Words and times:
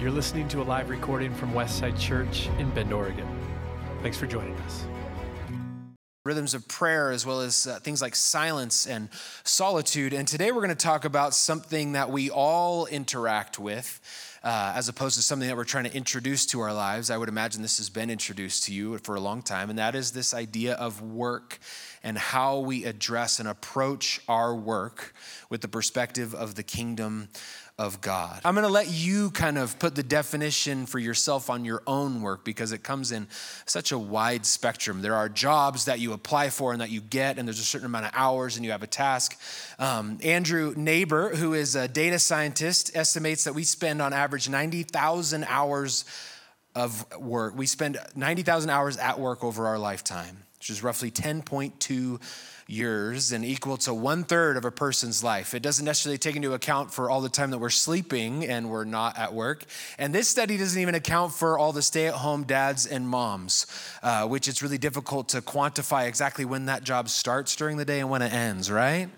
You're 0.00 0.12
listening 0.12 0.46
to 0.50 0.62
a 0.62 0.62
live 0.62 0.90
recording 0.90 1.34
from 1.34 1.52
Westside 1.52 1.98
Church 1.98 2.48
in 2.60 2.70
Bend, 2.70 2.92
Oregon. 2.92 3.26
Thanks 4.00 4.16
for 4.16 4.28
joining 4.28 4.54
us. 4.58 4.86
Rhythms 6.24 6.54
of 6.54 6.68
prayer, 6.68 7.10
as 7.10 7.26
well 7.26 7.40
as 7.40 7.66
uh, 7.66 7.80
things 7.80 8.00
like 8.00 8.14
silence 8.14 8.86
and 8.86 9.08
solitude. 9.42 10.12
And 10.12 10.28
today 10.28 10.52
we're 10.52 10.60
going 10.60 10.68
to 10.68 10.76
talk 10.76 11.04
about 11.04 11.34
something 11.34 11.92
that 11.92 12.12
we 12.12 12.30
all 12.30 12.86
interact 12.86 13.58
with. 13.58 14.00
Uh, 14.44 14.72
as 14.76 14.88
opposed 14.88 15.16
to 15.16 15.22
something 15.22 15.48
that 15.48 15.56
we're 15.56 15.64
trying 15.64 15.82
to 15.82 15.92
introduce 15.92 16.46
to 16.46 16.60
our 16.60 16.72
lives. 16.72 17.10
I 17.10 17.16
would 17.16 17.28
imagine 17.28 17.60
this 17.60 17.78
has 17.78 17.90
been 17.90 18.08
introduced 18.08 18.64
to 18.64 18.72
you 18.72 18.96
for 18.98 19.16
a 19.16 19.20
long 19.20 19.42
time, 19.42 19.68
and 19.68 19.76
that 19.80 19.96
is 19.96 20.12
this 20.12 20.32
idea 20.32 20.74
of 20.74 21.02
work 21.02 21.58
and 22.04 22.16
how 22.16 22.60
we 22.60 22.84
address 22.84 23.40
and 23.40 23.48
approach 23.48 24.20
our 24.28 24.54
work 24.54 25.12
with 25.50 25.60
the 25.60 25.66
perspective 25.66 26.36
of 26.36 26.54
the 26.54 26.62
kingdom 26.62 27.30
of 27.78 28.00
God. 28.00 28.40
I'm 28.44 28.54
going 28.54 28.66
to 28.66 28.72
let 28.72 28.90
you 28.90 29.30
kind 29.30 29.56
of 29.56 29.78
put 29.78 29.94
the 29.94 30.02
definition 30.02 30.84
for 30.84 30.98
yourself 30.98 31.48
on 31.48 31.64
your 31.64 31.80
own 31.86 32.22
work 32.22 32.44
because 32.44 32.72
it 32.72 32.82
comes 32.82 33.12
in 33.12 33.28
such 33.66 33.92
a 33.92 33.98
wide 33.98 34.44
spectrum. 34.44 35.00
There 35.00 35.14
are 35.14 35.28
jobs 35.28 35.84
that 35.84 36.00
you 36.00 36.12
apply 36.12 36.50
for 36.50 36.72
and 36.72 36.80
that 36.80 36.90
you 36.90 37.00
get, 37.00 37.38
and 37.38 37.46
there's 37.46 37.60
a 37.60 37.64
certain 37.64 37.86
amount 37.86 38.06
of 38.06 38.12
hours, 38.14 38.56
and 38.56 38.64
you 38.64 38.72
have 38.72 38.82
a 38.82 38.88
task. 38.88 39.40
Um, 39.78 40.18
Andrew 40.24 40.74
Neighbor, 40.76 41.28
who 41.36 41.54
is 41.54 41.76
a 41.76 41.86
data 41.86 42.18
scientist, 42.18 42.96
estimates 42.96 43.44
that 43.44 43.54
we 43.54 43.62
spend 43.62 44.02
on 44.02 44.12
average 44.12 44.48
90,000 44.48 45.44
hours 45.44 46.04
of 46.74 47.06
work. 47.16 47.56
We 47.56 47.66
spend 47.66 47.98
90,000 48.16 48.70
hours 48.70 48.96
at 48.96 49.20
work 49.20 49.44
over 49.44 49.66
our 49.66 49.78
lifetime, 49.78 50.38
which 50.68 50.76
is 50.76 50.82
roughly 50.82 51.10
10.2 51.10 52.20
years 52.66 53.32
and 53.32 53.42
equal 53.42 53.78
to 53.78 53.94
one 53.94 54.22
third 54.22 54.58
of 54.58 54.66
a 54.66 54.70
person's 54.70 55.24
life. 55.24 55.54
It 55.54 55.62
doesn't 55.62 55.86
necessarily 55.86 56.18
take 56.18 56.36
into 56.36 56.52
account 56.52 56.92
for 56.92 57.08
all 57.08 57.22
the 57.22 57.30
time 57.30 57.52
that 57.52 57.58
we're 57.58 57.70
sleeping 57.70 58.44
and 58.44 58.68
we're 58.68 58.84
not 58.84 59.18
at 59.18 59.32
work. 59.32 59.64
And 59.96 60.14
this 60.14 60.28
study 60.28 60.58
doesn't 60.58 60.78
even 60.78 60.94
account 60.94 61.32
for 61.32 61.58
all 61.58 61.72
the 61.72 61.80
stay 61.80 62.06
at 62.06 62.12
home 62.12 62.44
dads 62.44 62.84
and 62.84 63.08
moms, 63.08 63.64
uh, 64.02 64.26
which 64.26 64.46
it's 64.46 64.62
really 64.62 64.76
difficult 64.76 65.30
to 65.30 65.40
quantify 65.40 66.06
exactly 66.06 66.44
when 66.44 66.66
that 66.66 66.84
job 66.84 67.08
starts 67.08 67.56
during 67.56 67.78
the 67.78 67.86
day 67.86 68.00
and 68.00 68.10
when 68.10 68.20
it 68.20 68.34
ends, 68.34 68.70
right? 68.70 69.08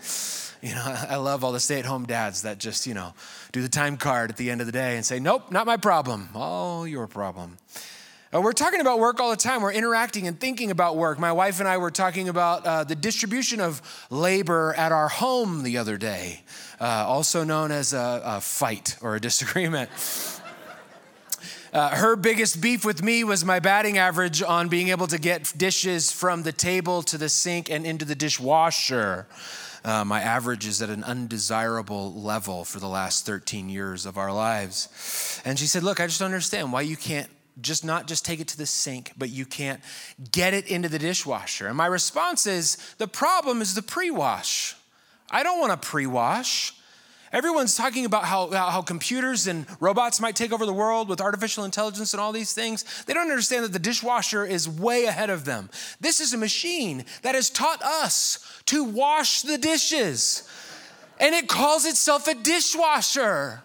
You 0.62 0.76
know, 0.76 0.84
I 1.10 1.16
love 1.16 1.42
all 1.42 1.50
the 1.50 1.58
stay 1.58 1.80
at 1.80 1.84
home 1.84 2.06
dads 2.06 2.42
that 2.42 2.58
just, 2.58 2.86
you 2.86 2.94
know, 2.94 3.12
do 3.50 3.60
the 3.60 3.68
time 3.68 3.96
card 3.96 4.30
at 4.30 4.36
the 4.36 4.52
end 4.52 4.60
of 4.60 4.68
the 4.68 4.72
day 4.72 4.94
and 4.94 5.04
say, 5.04 5.18
nope, 5.18 5.50
not 5.50 5.66
my 5.66 5.78
problem, 5.78 6.28
all 6.32 6.86
your 6.86 7.08
problem. 7.08 7.58
Uh, 8.32 8.40
we're 8.40 8.52
talking 8.52 8.80
about 8.80 9.00
work 9.00 9.18
all 9.18 9.30
the 9.30 9.36
time. 9.36 9.60
We're 9.60 9.72
interacting 9.72 10.28
and 10.28 10.38
thinking 10.38 10.70
about 10.70 10.96
work. 10.96 11.18
My 11.18 11.32
wife 11.32 11.58
and 11.58 11.68
I 11.68 11.78
were 11.78 11.90
talking 11.90 12.28
about 12.28 12.64
uh, 12.64 12.84
the 12.84 12.94
distribution 12.94 13.60
of 13.60 13.82
labor 14.08 14.72
at 14.76 14.92
our 14.92 15.08
home 15.08 15.64
the 15.64 15.78
other 15.78 15.96
day, 15.96 16.42
uh, 16.80 16.84
also 16.84 17.42
known 17.42 17.72
as 17.72 17.92
a, 17.92 18.22
a, 18.24 18.40
fight 18.40 18.96
or 19.02 19.16
a 19.16 19.20
disagreement. 19.20 19.90
Uh, 21.72 21.88
her 21.90 22.16
biggest 22.16 22.60
beef 22.60 22.84
with 22.84 23.00
me 23.00 23.22
was 23.22 23.44
my 23.44 23.60
batting 23.60 23.96
average 23.96 24.42
on 24.42 24.68
being 24.68 24.88
able 24.88 25.06
to 25.06 25.18
get 25.18 25.52
dishes 25.56 26.10
from 26.10 26.42
the 26.42 26.50
table 26.50 27.00
to 27.00 27.16
the 27.16 27.28
sink 27.28 27.70
and 27.70 27.86
into 27.86 28.04
the 28.04 28.16
dishwasher. 28.16 29.24
Uh, 29.84 30.04
my 30.04 30.20
average 30.20 30.66
is 30.66 30.82
at 30.82 30.90
an 30.90 31.04
undesirable 31.04 32.12
level 32.12 32.64
for 32.64 32.80
the 32.80 32.88
last 32.88 33.24
13 33.24 33.68
years 33.68 34.04
of 34.04 34.18
our 34.18 34.32
lives. 34.32 35.40
And 35.44 35.60
she 35.60 35.66
said, 35.66 35.84
Look, 35.84 36.00
I 36.00 36.08
just 36.08 36.18
don't 36.18 36.26
understand 36.26 36.72
why 36.72 36.80
you 36.80 36.96
can't 36.96 37.30
just 37.60 37.84
not 37.84 38.06
just 38.06 38.24
take 38.24 38.40
it 38.40 38.48
to 38.48 38.58
the 38.58 38.66
sink, 38.66 39.12
but 39.16 39.30
you 39.30 39.46
can't 39.46 39.80
get 40.32 40.54
it 40.54 40.68
into 40.68 40.88
the 40.88 40.98
dishwasher. 40.98 41.66
And 41.66 41.76
my 41.76 41.86
response 41.86 42.46
is 42.46 42.76
the 42.98 43.08
problem 43.08 43.62
is 43.62 43.74
the 43.74 43.82
pre 43.82 44.10
wash. 44.10 44.76
I 45.30 45.42
don't 45.42 45.60
want 45.60 45.80
to 45.80 45.88
pre 45.88 46.06
wash. 46.06 46.74
Everyone's 47.32 47.76
talking 47.76 48.04
about 48.06 48.24
how, 48.24 48.50
how 48.50 48.82
computers 48.82 49.46
and 49.46 49.64
robots 49.78 50.20
might 50.20 50.34
take 50.34 50.52
over 50.52 50.66
the 50.66 50.72
world 50.72 51.08
with 51.08 51.20
artificial 51.20 51.64
intelligence 51.64 52.12
and 52.12 52.20
all 52.20 52.32
these 52.32 52.52
things. 52.52 52.84
They 53.04 53.14
don't 53.14 53.30
understand 53.30 53.64
that 53.64 53.72
the 53.72 53.78
dishwasher 53.78 54.44
is 54.44 54.68
way 54.68 55.04
ahead 55.04 55.30
of 55.30 55.44
them. 55.44 55.70
This 56.00 56.20
is 56.20 56.34
a 56.34 56.38
machine 56.38 57.04
that 57.22 57.36
has 57.36 57.48
taught 57.48 57.82
us 57.82 58.60
to 58.66 58.82
wash 58.82 59.42
the 59.42 59.58
dishes, 59.58 60.42
and 61.20 61.32
it 61.32 61.48
calls 61.48 61.84
itself 61.84 62.26
a 62.26 62.34
dishwasher. 62.34 63.62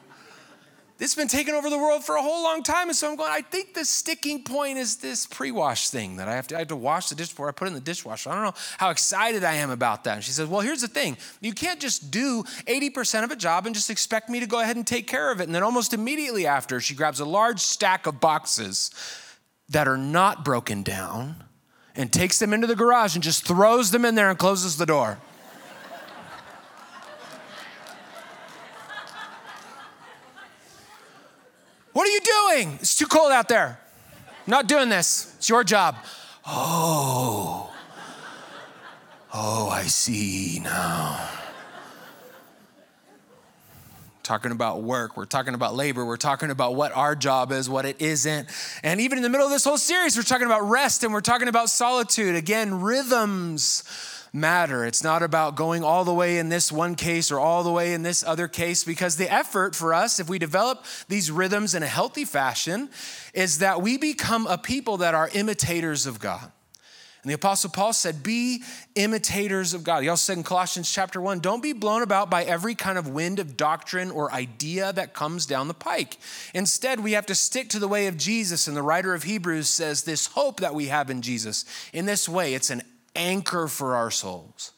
This 0.97 1.13
has 1.13 1.21
been 1.21 1.27
taking 1.27 1.53
over 1.53 1.69
the 1.69 1.77
world 1.77 2.05
for 2.05 2.15
a 2.15 2.21
whole 2.21 2.43
long 2.43 2.63
time. 2.63 2.87
And 2.87 2.95
so 2.95 3.09
I'm 3.09 3.17
going, 3.17 3.29
I 3.29 3.41
think 3.41 3.73
the 3.73 3.83
sticking 3.83 4.43
point 4.43 4.77
is 4.77 4.95
this 4.95 5.25
pre 5.25 5.51
wash 5.51 5.89
thing 5.89 6.15
that 6.15 6.29
I 6.29 6.35
have, 6.35 6.47
to, 6.47 6.55
I 6.55 6.59
have 6.59 6.69
to 6.69 6.75
wash 6.75 7.09
the 7.09 7.15
dish 7.15 7.29
before 7.29 7.49
I 7.49 7.51
put 7.51 7.65
it 7.65 7.69
in 7.69 7.73
the 7.73 7.81
dishwasher. 7.81 8.29
I 8.29 8.35
don't 8.35 8.43
know 8.45 8.53
how 8.77 8.91
excited 8.91 9.43
I 9.43 9.55
am 9.55 9.71
about 9.71 10.05
that. 10.05 10.15
And 10.15 10.23
she 10.23 10.31
says, 10.31 10.47
Well, 10.47 10.61
here's 10.61 10.81
the 10.81 10.87
thing 10.87 11.17
you 11.41 11.51
can't 11.51 11.81
just 11.81 12.11
do 12.11 12.43
80% 12.65 13.25
of 13.25 13.31
a 13.31 13.35
job 13.35 13.65
and 13.65 13.75
just 13.75 13.89
expect 13.89 14.29
me 14.29 14.39
to 14.39 14.47
go 14.47 14.61
ahead 14.61 14.77
and 14.77 14.87
take 14.87 15.05
care 15.05 15.31
of 15.31 15.41
it. 15.41 15.43
And 15.43 15.53
then 15.53 15.63
almost 15.63 15.93
immediately 15.93 16.47
after, 16.47 16.79
she 16.79 16.95
grabs 16.95 17.19
a 17.19 17.25
large 17.25 17.59
stack 17.59 18.07
of 18.07 18.21
boxes 18.21 18.89
that 19.67 19.89
are 19.89 19.97
not 19.97 20.45
broken 20.45 20.81
down 20.81 21.43
and 21.95 22.11
takes 22.11 22.39
them 22.39 22.53
into 22.53 22.67
the 22.67 22.75
garage 22.75 23.15
and 23.15 23.23
just 23.23 23.45
throws 23.45 23.91
them 23.91 24.05
in 24.05 24.15
there 24.15 24.29
and 24.29 24.39
closes 24.39 24.77
the 24.77 24.85
door. 24.85 25.17
Doing? 32.25 32.77
It's 32.81 32.95
too 32.95 33.05
cold 33.05 33.31
out 33.31 33.47
there. 33.47 33.79
I'm 34.45 34.51
not 34.51 34.67
doing 34.67 34.89
this. 34.89 35.33
It's 35.37 35.49
your 35.49 35.63
job. 35.63 35.95
Oh. 36.45 37.71
Oh, 39.33 39.69
I 39.69 39.83
see 39.83 40.61
now. 40.63 41.29
Talking 44.23 44.51
about 44.51 44.81
work, 44.81 45.17
we're 45.17 45.25
talking 45.25 45.53
about 45.53 45.75
labor, 45.75 46.03
we're 46.03 46.17
talking 46.17 46.49
about 46.49 46.73
what 46.73 46.95
our 46.95 47.15
job 47.15 47.51
is, 47.51 47.69
what 47.69 47.85
it 47.85 48.01
isn't. 48.01 48.47
And 48.81 48.99
even 48.99 49.19
in 49.19 49.23
the 49.23 49.29
middle 49.29 49.45
of 49.45 49.51
this 49.51 49.63
whole 49.63 49.77
series, 49.77 50.17
we're 50.17 50.23
talking 50.23 50.47
about 50.47 50.67
rest 50.67 51.03
and 51.03 51.13
we're 51.13 51.21
talking 51.21 51.47
about 51.47 51.69
solitude. 51.69 52.35
Again, 52.35 52.81
rhythms 52.81 53.83
matter. 54.35 54.85
It's 54.85 55.03
not 55.03 55.23
about 55.23 55.55
going 55.55 55.83
all 55.83 56.03
the 56.03 56.13
way 56.13 56.37
in 56.37 56.49
this 56.49 56.71
one 56.71 56.95
case 56.95 57.31
or 57.31 57.39
all 57.39 57.63
the 57.63 57.71
way 57.71 57.93
in 57.93 58.03
this 58.03 58.23
other 58.23 58.47
case, 58.47 58.83
because 58.83 59.15
the 59.15 59.31
effort 59.31 59.75
for 59.75 59.93
us, 59.93 60.19
if 60.19 60.29
we 60.29 60.37
develop 60.37 60.85
these 61.07 61.31
rhythms 61.31 61.73
in 61.73 61.81
a 61.81 61.87
healthy 61.87 62.25
fashion, 62.25 62.89
is 63.33 63.59
that 63.59 63.81
we 63.81 63.97
become 63.97 64.45
a 64.47 64.57
people 64.57 64.97
that 64.97 65.15
are 65.15 65.29
imitators 65.33 66.05
of 66.05 66.19
God. 66.19 66.51
And 67.25 67.31
the 67.31 67.35
Apostle 67.35 67.71
Paul 67.71 67.91
said, 67.91 68.21
Be 68.21 68.61
imitators 68.93 69.73
of 69.73 69.83
God. 69.83 70.03
He 70.03 70.09
also 70.09 70.31
said 70.31 70.37
in 70.37 70.43
Colossians 70.43 70.91
chapter 70.91 71.19
1, 71.19 71.39
don't 71.39 71.63
be 71.63 71.73
blown 71.73 72.03
about 72.03 72.29
by 72.29 72.43
every 72.43 72.75
kind 72.75 72.99
of 72.99 73.07
wind 73.07 73.39
of 73.39 73.57
doctrine 73.57 74.11
or 74.11 74.31
idea 74.31 74.93
that 74.93 75.15
comes 75.15 75.47
down 75.47 75.67
the 75.67 75.73
pike. 75.73 76.17
Instead, 76.53 76.99
we 76.99 77.13
have 77.13 77.25
to 77.25 77.33
stick 77.33 77.69
to 77.69 77.79
the 77.79 77.87
way 77.87 78.05
of 78.05 78.15
Jesus. 78.15 78.67
And 78.67 78.77
the 78.77 78.83
writer 78.83 79.15
of 79.15 79.23
Hebrews 79.23 79.69
says, 79.69 80.03
This 80.03 80.27
hope 80.27 80.59
that 80.59 80.75
we 80.75 80.85
have 80.85 81.09
in 81.09 81.23
Jesus, 81.23 81.65
in 81.93 82.05
this 82.05 82.29
way, 82.29 82.53
it's 82.53 82.69
an 82.69 82.83
anchor 83.15 83.67
for 83.67 83.95
our 83.95 84.11
souls, 84.11 84.71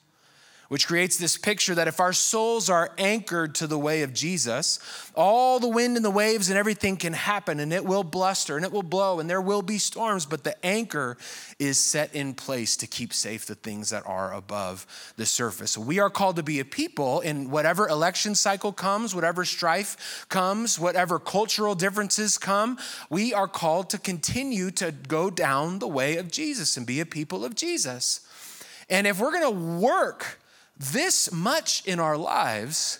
which 0.69 0.85
creates 0.85 1.15
this 1.17 1.37
picture 1.37 1.73
that 1.75 1.87
if 1.87 2.01
our 2.01 2.11
souls 2.11 2.69
are 2.69 2.91
anchored 2.97 3.55
to 3.55 3.67
the 3.67 3.79
way 3.79 4.01
of 4.01 4.13
Jesus, 4.13 4.79
all 5.15 5.59
the 5.59 5.67
wind 5.67 5.95
and 5.95 6.03
the 6.03 6.11
waves 6.11 6.49
and 6.49 6.59
everything 6.59 6.97
can 6.97 7.13
happen 7.13 7.61
and 7.61 7.71
it 7.71 7.85
will 7.85 8.03
bluster 8.03 8.57
and 8.57 8.65
it 8.65 8.71
will 8.71 8.83
blow 8.83 9.21
and 9.21 9.29
there 9.29 9.41
will 9.41 9.61
be 9.61 9.77
storms, 9.77 10.25
but 10.25 10.43
the 10.43 10.65
anchor 10.65 11.17
is 11.57 11.79
set 11.79 12.13
in 12.13 12.33
place 12.33 12.75
to 12.75 12.85
keep 12.85 13.13
safe 13.13 13.45
the 13.45 13.55
things 13.55 13.91
that 13.91 14.05
are 14.05 14.33
above 14.33 14.85
the 15.15 15.25
surface. 15.25 15.77
We 15.77 15.99
are 15.99 16.09
called 16.09 16.35
to 16.35 16.43
be 16.43 16.59
a 16.59 16.65
people 16.65 17.21
in 17.21 17.49
whatever 17.49 17.87
election 17.87 18.35
cycle 18.35 18.73
comes, 18.73 19.15
whatever 19.15 19.45
strife 19.45 20.25
comes, 20.27 20.77
whatever 20.77 21.17
cultural 21.17 21.75
differences 21.75 22.37
come, 22.37 22.77
we 23.09 23.33
are 23.33 23.47
called 23.47 23.89
to 23.91 23.97
continue 23.97 24.71
to 24.71 24.91
go 24.91 25.29
down 25.29 25.79
the 25.79 25.87
way 25.87 26.17
of 26.17 26.29
Jesus 26.29 26.75
and 26.75 26.85
be 26.85 26.99
a 26.99 27.05
people 27.05 27.45
of 27.45 27.55
Jesus. 27.55 28.26
And 28.89 29.07
if 29.07 29.19
we're 29.19 29.31
gonna 29.31 29.79
work 29.79 30.39
this 30.77 31.31
much 31.31 31.85
in 31.85 31.99
our 31.99 32.17
lives, 32.17 32.99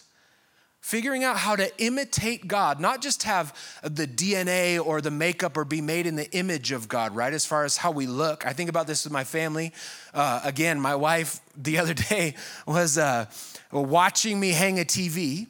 figuring 0.88 1.22
out 1.25 1.36
how 1.36 1.53
to 1.53 1.70
imitate 1.84 2.48
God, 2.48 2.80
not 2.80 3.02
just 3.02 3.24
have 3.24 3.53
the 3.84 4.08
DNA 4.08 4.79
or 4.84 5.02
the 5.02 5.11
makeup 5.11 5.58
or 5.58 5.66
be 5.66 5.82
made 5.82 6.08
in 6.08 6.16
the 6.16 6.32
image 6.32 6.72
of 6.72 6.88
God, 6.88 7.14
right? 7.14 7.34
As 7.34 7.46
far 7.46 7.66
as 7.66 7.76
how 7.76 7.91
we 7.91 8.08
look. 8.08 8.46
I 8.46 8.53
think 8.53 8.70
about 8.70 8.88
this 8.88 9.03
with 9.03 9.11
my 9.11 9.26
family. 9.26 9.73
Uh, 10.14 10.40
again, 10.46 10.79
my 10.79 10.96
wife 10.96 11.41
the 11.58 11.78
other 11.79 11.94
day 11.94 12.35
was 12.66 12.97
uh, 12.97 13.26
watching 13.70 14.40
me 14.40 14.52
hang 14.52 14.79
a 14.79 14.85
TV. 14.85 15.47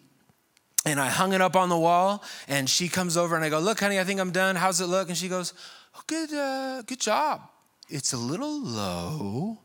And 0.87 0.99
I 0.99 1.09
hung 1.09 1.33
it 1.33 1.41
up 1.41 1.55
on 1.57 1.67
the 1.67 1.77
wall, 1.77 2.23
and 2.47 2.69
she 2.69 2.87
comes 2.87 3.17
over 3.17 3.35
and 3.35 3.43
I 3.43 3.49
go, 3.49 3.59
Look, 3.59 3.81
honey, 3.81 3.99
I 3.99 4.05
think 4.05 4.21
I'm 4.21 4.31
done. 4.31 4.55
How's 4.55 4.79
it 4.79 4.85
look? 4.85 5.09
And 5.09 5.17
she 5.17 5.27
goes, 5.27 5.53
oh, 5.95 6.01
Good, 6.07 6.33
uh, 6.33 6.81
good 6.83 6.99
job. 6.99 7.41
It's 7.89 8.13
a 8.13 8.17
little 8.17 8.63
low 8.63 9.59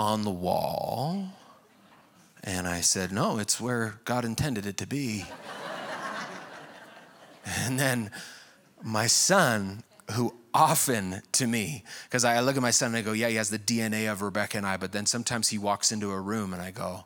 on 0.00 0.22
the 0.22 0.30
wall. 0.30 1.28
And 2.42 2.66
I 2.66 2.80
said, 2.80 3.12
No, 3.12 3.38
it's 3.38 3.60
where 3.60 4.00
God 4.06 4.24
intended 4.24 4.64
it 4.64 4.78
to 4.78 4.86
be. 4.86 5.26
and 7.44 7.78
then 7.78 8.10
my 8.82 9.06
son, 9.06 9.82
who 10.12 10.34
often 10.54 11.20
to 11.32 11.46
me, 11.46 11.84
because 12.04 12.24
I 12.24 12.40
look 12.40 12.56
at 12.56 12.62
my 12.62 12.70
son 12.70 12.88
and 12.88 12.96
I 12.96 13.02
go, 13.02 13.12
Yeah, 13.12 13.28
he 13.28 13.36
has 13.36 13.50
the 13.50 13.58
DNA 13.58 14.10
of 14.10 14.22
Rebecca 14.22 14.56
and 14.56 14.66
I, 14.66 14.78
but 14.78 14.92
then 14.92 15.04
sometimes 15.04 15.48
he 15.48 15.58
walks 15.58 15.92
into 15.92 16.10
a 16.10 16.18
room 16.18 16.54
and 16.54 16.62
I 16.62 16.70
go, 16.70 17.04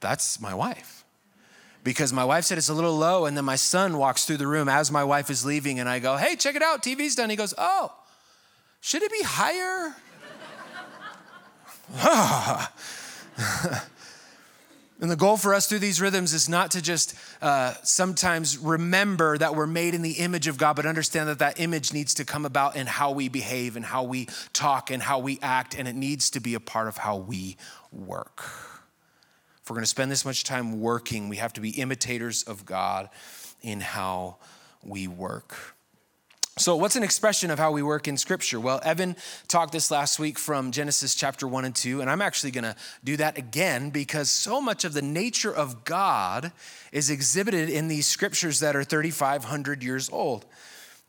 That's 0.00 0.40
my 0.40 0.54
wife. 0.54 1.04
because 1.84 2.12
my 2.12 2.24
wife 2.24 2.44
said 2.44 2.58
it's 2.58 2.68
a 2.68 2.74
little 2.74 2.98
low. 2.98 3.26
And 3.26 3.36
then 3.36 3.44
my 3.44 3.56
son 3.56 3.96
walks 3.96 4.24
through 4.24 4.38
the 4.38 4.48
room 4.48 4.68
as 4.68 4.90
my 4.90 5.04
wife 5.04 5.30
is 5.30 5.46
leaving, 5.46 5.78
and 5.78 5.88
I 5.88 6.00
go, 6.00 6.16
Hey, 6.16 6.34
check 6.34 6.56
it 6.56 6.62
out, 6.62 6.82
TV's 6.82 7.14
done. 7.14 7.30
He 7.30 7.36
goes, 7.36 7.54
Oh, 7.56 7.92
should 8.80 9.04
it 9.04 9.12
be 9.12 9.22
higher? 9.22 9.94
And 15.02 15.10
the 15.10 15.16
goal 15.16 15.36
for 15.36 15.52
us 15.52 15.66
through 15.66 15.80
these 15.80 16.00
rhythms 16.00 16.32
is 16.32 16.48
not 16.48 16.70
to 16.70 16.80
just 16.80 17.16
uh, 17.42 17.74
sometimes 17.82 18.56
remember 18.56 19.36
that 19.36 19.56
we're 19.56 19.66
made 19.66 19.94
in 19.94 20.02
the 20.02 20.12
image 20.12 20.46
of 20.46 20.56
God, 20.56 20.76
but 20.76 20.86
understand 20.86 21.28
that 21.28 21.40
that 21.40 21.58
image 21.58 21.92
needs 21.92 22.14
to 22.14 22.24
come 22.24 22.46
about 22.46 22.76
in 22.76 22.86
how 22.86 23.10
we 23.10 23.28
behave 23.28 23.74
and 23.74 23.84
how 23.84 24.04
we 24.04 24.28
talk 24.52 24.92
and 24.92 25.02
how 25.02 25.18
we 25.18 25.40
act, 25.42 25.74
and 25.74 25.88
it 25.88 25.96
needs 25.96 26.30
to 26.30 26.40
be 26.40 26.54
a 26.54 26.60
part 26.60 26.86
of 26.86 26.98
how 26.98 27.16
we 27.16 27.56
work. 27.90 28.44
If 29.60 29.68
we're 29.68 29.74
going 29.74 29.82
to 29.82 29.88
spend 29.88 30.08
this 30.08 30.24
much 30.24 30.44
time 30.44 30.80
working, 30.80 31.28
we 31.28 31.38
have 31.38 31.52
to 31.54 31.60
be 31.60 31.70
imitators 31.70 32.44
of 32.44 32.64
God 32.64 33.08
in 33.60 33.80
how 33.80 34.36
we 34.84 35.08
work. 35.08 35.74
So, 36.58 36.76
what's 36.76 36.96
an 36.96 37.02
expression 37.02 37.50
of 37.50 37.58
how 37.58 37.72
we 37.72 37.82
work 37.82 38.06
in 38.06 38.18
Scripture? 38.18 38.60
Well, 38.60 38.78
Evan 38.84 39.16
talked 39.48 39.72
this 39.72 39.90
last 39.90 40.18
week 40.18 40.38
from 40.38 40.70
Genesis 40.70 41.14
chapter 41.14 41.48
1 41.48 41.64
and 41.64 41.74
2, 41.74 42.02
and 42.02 42.10
I'm 42.10 42.20
actually 42.20 42.50
going 42.50 42.64
to 42.64 42.76
do 43.02 43.16
that 43.16 43.38
again 43.38 43.88
because 43.88 44.28
so 44.28 44.60
much 44.60 44.84
of 44.84 44.92
the 44.92 45.00
nature 45.00 45.54
of 45.54 45.84
God 45.84 46.52
is 46.92 47.08
exhibited 47.08 47.70
in 47.70 47.88
these 47.88 48.06
scriptures 48.06 48.60
that 48.60 48.76
are 48.76 48.84
3,500 48.84 49.82
years 49.82 50.10
old. 50.10 50.44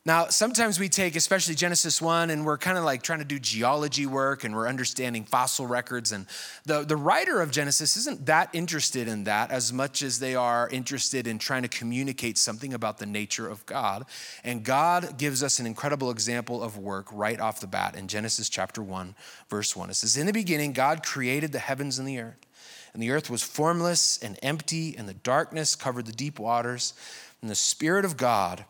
Now, 0.06 0.26
sometimes 0.26 0.78
we 0.78 0.90
take, 0.90 1.16
especially 1.16 1.54
Genesis 1.54 2.02
1, 2.02 2.28
and 2.28 2.44
we're 2.44 2.58
kind 2.58 2.76
of 2.76 2.84
like 2.84 3.02
trying 3.02 3.20
to 3.20 3.24
do 3.24 3.38
geology 3.38 4.04
work 4.04 4.44
and 4.44 4.54
we're 4.54 4.68
understanding 4.68 5.24
fossil 5.24 5.66
records. 5.66 6.12
And 6.12 6.26
the, 6.66 6.82
the 6.82 6.96
writer 6.96 7.40
of 7.40 7.50
Genesis 7.50 7.96
isn't 7.96 8.26
that 8.26 8.50
interested 8.52 9.08
in 9.08 9.24
that 9.24 9.50
as 9.50 9.72
much 9.72 10.02
as 10.02 10.18
they 10.18 10.34
are 10.34 10.68
interested 10.68 11.26
in 11.26 11.38
trying 11.38 11.62
to 11.62 11.68
communicate 11.68 12.36
something 12.36 12.74
about 12.74 12.98
the 12.98 13.06
nature 13.06 13.48
of 13.48 13.64
God. 13.64 14.04
And 14.44 14.62
God 14.62 15.16
gives 15.16 15.42
us 15.42 15.58
an 15.58 15.64
incredible 15.64 16.10
example 16.10 16.62
of 16.62 16.76
work 16.76 17.06
right 17.10 17.40
off 17.40 17.60
the 17.60 17.66
bat 17.66 17.96
in 17.96 18.06
Genesis 18.06 18.50
chapter 18.50 18.82
1, 18.82 19.14
verse 19.48 19.74
1. 19.74 19.88
It 19.88 19.94
says, 19.94 20.18
In 20.18 20.26
the 20.26 20.34
beginning, 20.34 20.74
God 20.74 21.02
created 21.02 21.52
the 21.52 21.58
heavens 21.58 21.98
and 21.98 22.06
the 22.06 22.20
earth. 22.20 22.44
And 22.92 23.02
the 23.02 23.10
earth 23.10 23.30
was 23.30 23.42
formless 23.42 24.22
and 24.22 24.38
empty, 24.42 24.94
and 24.98 25.08
the 25.08 25.14
darkness 25.14 25.74
covered 25.74 26.04
the 26.04 26.12
deep 26.12 26.38
waters. 26.38 26.92
And 27.40 27.50
the 27.50 27.54
Spirit 27.54 28.04
of 28.04 28.18
God 28.18 28.66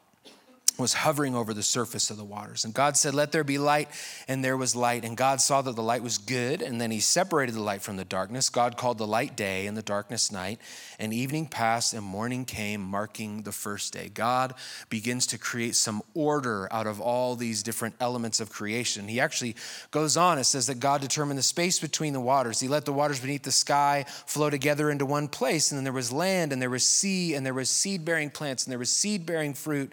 was 0.76 0.92
hovering 0.92 1.36
over 1.36 1.54
the 1.54 1.62
surface 1.62 2.10
of 2.10 2.16
the 2.16 2.24
waters. 2.24 2.64
And 2.64 2.74
God 2.74 2.96
said, 2.96 3.14
Let 3.14 3.30
there 3.30 3.44
be 3.44 3.58
light, 3.58 3.88
and 4.26 4.44
there 4.44 4.56
was 4.56 4.74
light. 4.74 5.04
And 5.04 5.16
God 5.16 5.40
saw 5.40 5.62
that 5.62 5.76
the 5.76 5.82
light 5.82 6.02
was 6.02 6.18
good, 6.18 6.62
and 6.62 6.80
then 6.80 6.90
He 6.90 7.00
separated 7.00 7.54
the 7.54 7.60
light 7.60 7.82
from 7.82 7.96
the 7.96 8.04
darkness. 8.04 8.50
God 8.50 8.76
called 8.76 8.98
the 8.98 9.06
light 9.06 9.36
day, 9.36 9.66
and 9.66 9.76
the 9.76 9.82
darkness 9.82 10.32
night. 10.32 10.60
And 10.98 11.12
evening 11.12 11.46
passed, 11.46 11.94
and 11.94 12.02
morning 12.02 12.44
came, 12.44 12.80
marking 12.80 13.42
the 13.42 13.52
first 13.52 13.92
day. 13.92 14.10
God 14.12 14.54
begins 14.88 15.28
to 15.28 15.38
create 15.38 15.76
some 15.76 16.02
order 16.12 16.68
out 16.72 16.88
of 16.88 17.00
all 17.00 17.36
these 17.36 17.62
different 17.62 17.94
elements 18.00 18.40
of 18.40 18.50
creation. 18.50 19.06
He 19.06 19.20
actually 19.20 19.54
goes 19.92 20.16
on, 20.16 20.38
it 20.38 20.44
says 20.44 20.66
that 20.66 20.80
God 20.80 21.00
determined 21.00 21.38
the 21.38 21.44
space 21.44 21.78
between 21.78 22.12
the 22.12 22.20
waters. 22.20 22.58
He 22.58 22.68
let 22.68 22.84
the 22.84 22.92
waters 22.92 23.20
beneath 23.20 23.44
the 23.44 23.52
sky 23.52 24.06
flow 24.26 24.50
together 24.50 24.90
into 24.90 25.06
one 25.06 25.28
place, 25.28 25.70
and 25.70 25.78
then 25.78 25.84
there 25.84 25.92
was 25.92 26.10
land, 26.10 26.52
and 26.52 26.60
there 26.60 26.70
was 26.70 26.84
sea, 26.84 27.34
and 27.34 27.46
there 27.46 27.54
was 27.54 27.70
seed 27.70 28.04
bearing 28.04 28.30
plants, 28.30 28.64
and 28.64 28.72
there 28.72 28.78
was 28.78 28.90
seed 28.90 29.24
bearing 29.24 29.54
fruit 29.54 29.92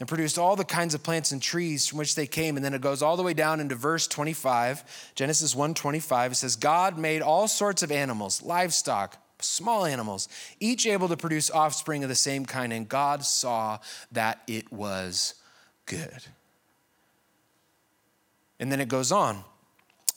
and 0.00 0.08
produced 0.08 0.38
all 0.38 0.56
the 0.56 0.64
kinds 0.64 0.94
of 0.94 1.02
plants 1.02 1.30
and 1.30 1.42
trees 1.42 1.86
from 1.86 1.98
which 1.98 2.14
they 2.14 2.26
came. 2.26 2.56
And 2.56 2.64
then 2.64 2.72
it 2.72 2.80
goes 2.80 3.02
all 3.02 3.18
the 3.18 3.22
way 3.22 3.34
down 3.34 3.60
into 3.60 3.74
verse 3.74 4.06
25, 4.06 5.12
Genesis 5.14 5.54
1 5.54 5.74
25. 5.74 6.32
It 6.32 6.34
says, 6.36 6.56
God 6.56 6.98
made 6.98 7.20
all 7.20 7.46
sorts 7.46 7.82
of 7.82 7.92
animals, 7.92 8.42
livestock, 8.42 9.18
small 9.40 9.84
animals, 9.84 10.28
each 10.58 10.86
able 10.86 11.08
to 11.08 11.16
produce 11.18 11.50
offspring 11.50 12.02
of 12.02 12.08
the 12.08 12.14
same 12.14 12.46
kind. 12.46 12.72
And 12.72 12.88
God 12.88 13.24
saw 13.24 13.78
that 14.10 14.40
it 14.46 14.72
was 14.72 15.34
good. 15.84 16.24
And 18.58 18.72
then 18.72 18.80
it 18.80 18.88
goes 18.88 19.12
on 19.12 19.44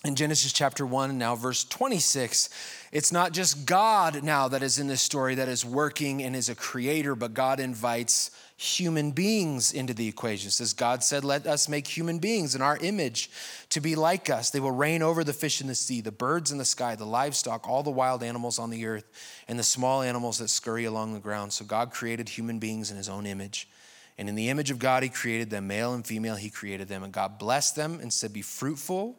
in 0.06 0.16
Genesis 0.16 0.52
chapter 0.52 0.86
1, 0.86 1.18
now 1.18 1.34
verse 1.34 1.64
26, 1.64 2.50
it's 2.92 3.14
not 3.14 3.32
just 3.32 3.66
God 3.66 4.22
now 4.22 4.50
that 4.50 4.62
is 4.62 4.78
in 4.78 4.88
this 4.88 5.02
story 5.02 5.36
that 5.36 5.48
is 5.48 5.64
working 5.64 6.22
and 6.22 6.36
is 6.36 6.50
a 6.50 6.56
creator, 6.56 7.16
but 7.16 7.34
God 7.34 7.62
invites 7.62 8.30
human 8.58 9.12
beings 9.12 9.72
into 9.72 9.94
the 9.94 10.10
equation. 10.10 10.50
It 10.50 10.52
says, 10.52 10.74
God 10.74 11.06
said, 11.06 11.24
Let 11.24 11.48
us 11.48 11.70
make 11.70 11.88
human 11.88 12.20
beings 12.20 12.54
in 12.54 12.62
our 12.62 12.76
image 12.80 13.32
to 13.70 13.80
be 13.80 13.96
like 13.96 14.30
us. 14.30 14.50
They 14.50 14.60
will 14.60 14.72
reign 14.72 15.02
over 15.02 15.24
the 15.24 15.32
fish 15.32 15.62
in 15.62 15.68
the 15.68 15.76
sea, 15.76 16.02
the 16.02 16.12
birds 16.12 16.52
in 16.52 16.58
the 16.58 16.66
sky, 16.66 16.96
the 16.96 17.06
livestock, 17.06 17.70
all 17.70 17.82
the 17.82 17.90
wild 17.90 18.24
animals 18.24 18.60
on 18.60 18.72
the 18.72 18.86
earth, 18.86 19.06
and 19.48 19.58
the 19.58 19.64
small 19.64 20.02
animals 20.02 20.38
that 20.40 20.50
scurry 20.50 20.84
along 20.84 21.14
the 21.14 21.22
ground. 21.22 21.54
So 21.54 21.64
God 21.64 21.92
created 21.92 22.28
human 22.28 22.60
beings 22.60 22.92
in 22.92 22.98
his 22.98 23.08
own 23.08 23.26
image. 23.26 23.70
And 24.18 24.28
in 24.28 24.36
the 24.36 24.50
image 24.50 24.70
of 24.70 24.80
God, 24.80 25.02
he 25.02 25.10
created 25.10 25.50
them, 25.50 25.68
male 25.68 25.94
and 25.94 26.06
female, 26.06 26.36
he 26.36 26.50
created 26.50 26.90
them. 26.90 27.04
And 27.04 27.14
God 27.14 27.40
blessed 27.40 27.78
them 27.78 28.00
and 28.02 28.12
said, 28.12 28.34
Be 28.34 28.42
fruitful 28.42 29.18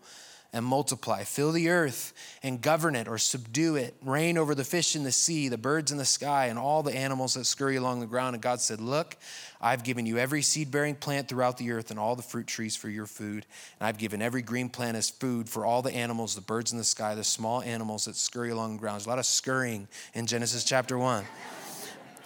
and 0.54 0.64
multiply. 0.64 1.24
Fill 1.24 1.50
the 1.50 1.68
earth 1.68 2.14
and 2.42 2.62
govern 2.62 2.94
it 2.94 3.08
or 3.08 3.18
subdue 3.18 3.74
it. 3.74 3.94
Reign 4.00 4.38
over 4.38 4.54
the 4.54 4.64
fish 4.64 4.94
in 4.94 5.02
the 5.02 5.10
sea, 5.10 5.48
the 5.48 5.58
birds 5.58 5.90
in 5.90 5.98
the 5.98 6.04
sky, 6.04 6.46
and 6.46 6.60
all 6.60 6.84
the 6.84 6.94
animals 6.94 7.34
that 7.34 7.44
scurry 7.44 7.74
along 7.74 7.98
the 7.98 8.06
ground. 8.06 8.36
And 8.36 8.42
God 8.42 8.60
said, 8.60 8.80
Look, 8.80 9.16
I've 9.60 9.82
given 9.82 10.06
you 10.06 10.16
every 10.16 10.42
seed 10.42 10.70
bearing 10.70 10.94
plant 10.94 11.28
throughout 11.28 11.58
the 11.58 11.72
earth 11.72 11.90
and 11.90 11.98
all 11.98 12.14
the 12.14 12.22
fruit 12.22 12.46
trees 12.46 12.76
for 12.76 12.88
your 12.88 13.06
food. 13.06 13.44
And 13.80 13.88
I've 13.88 13.98
given 13.98 14.22
every 14.22 14.42
green 14.42 14.68
plant 14.68 14.96
as 14.96 15.10
food 15.10 15.48
for 15.48 15.66
all 15.66 15.82
the 15.82 15.92
animals, 15.92 16.36
the 16.36 16.40
birds 16.40 16.70
in 16.70 16.78
the 16.78 16.84
sky, 16.84 17.16
the 17.16 17.24
small 17.24 17.60
animals 17.60 18.04
that 18.04 18.14
scurry 18.14 18.50
along 18.50 18.76
the 18.76 18.80
ground. 18.80 18.94
There's 18.94 19.06
a 19.06 19.10
lot 19.10 19.18
of 19.18 19.26
scurrying 19.26 19.88
in 20.14 20.26
Genesis 20.26 20.62
chapter 20.62 20.96
1. 20.96 21.24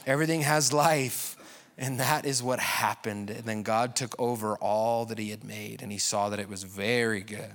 Everything 0.07 0.43
has 0.43 0.71
life. 0.73 1.35
And 1.79 2.01
that 2.01 2.27
is 2.27 2.43
what 2.43 2.59
happened. 2.59 3.31
And 3.31 3.45
then 3.45 3.63
God 3.63 3.95
took 3.97 4.15
over 4.19 4.57
all 4.57 5.07
that 5.07 5.19
He 5.19 5.31
had 5.31 5.45
made, 5.45 5.81
and 5.81 5.93
He 5.93 5.99
saw 5.99 6.29
that 6.29 6.41
it 6.41 6.49
was 6.49 6.65
very 6.65 7.21
good. 7.21 7.55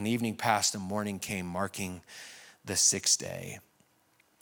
And 0.00 0.08
evening 0.08 0.36
passed 0.36 0.74
and 0.74 0.82
morning 0.82 1.18
came, 1.18 1.44
marking 1.44 2.00
the 2.64 2.74
sixth 2.74 3.18
day. 3.18 3.58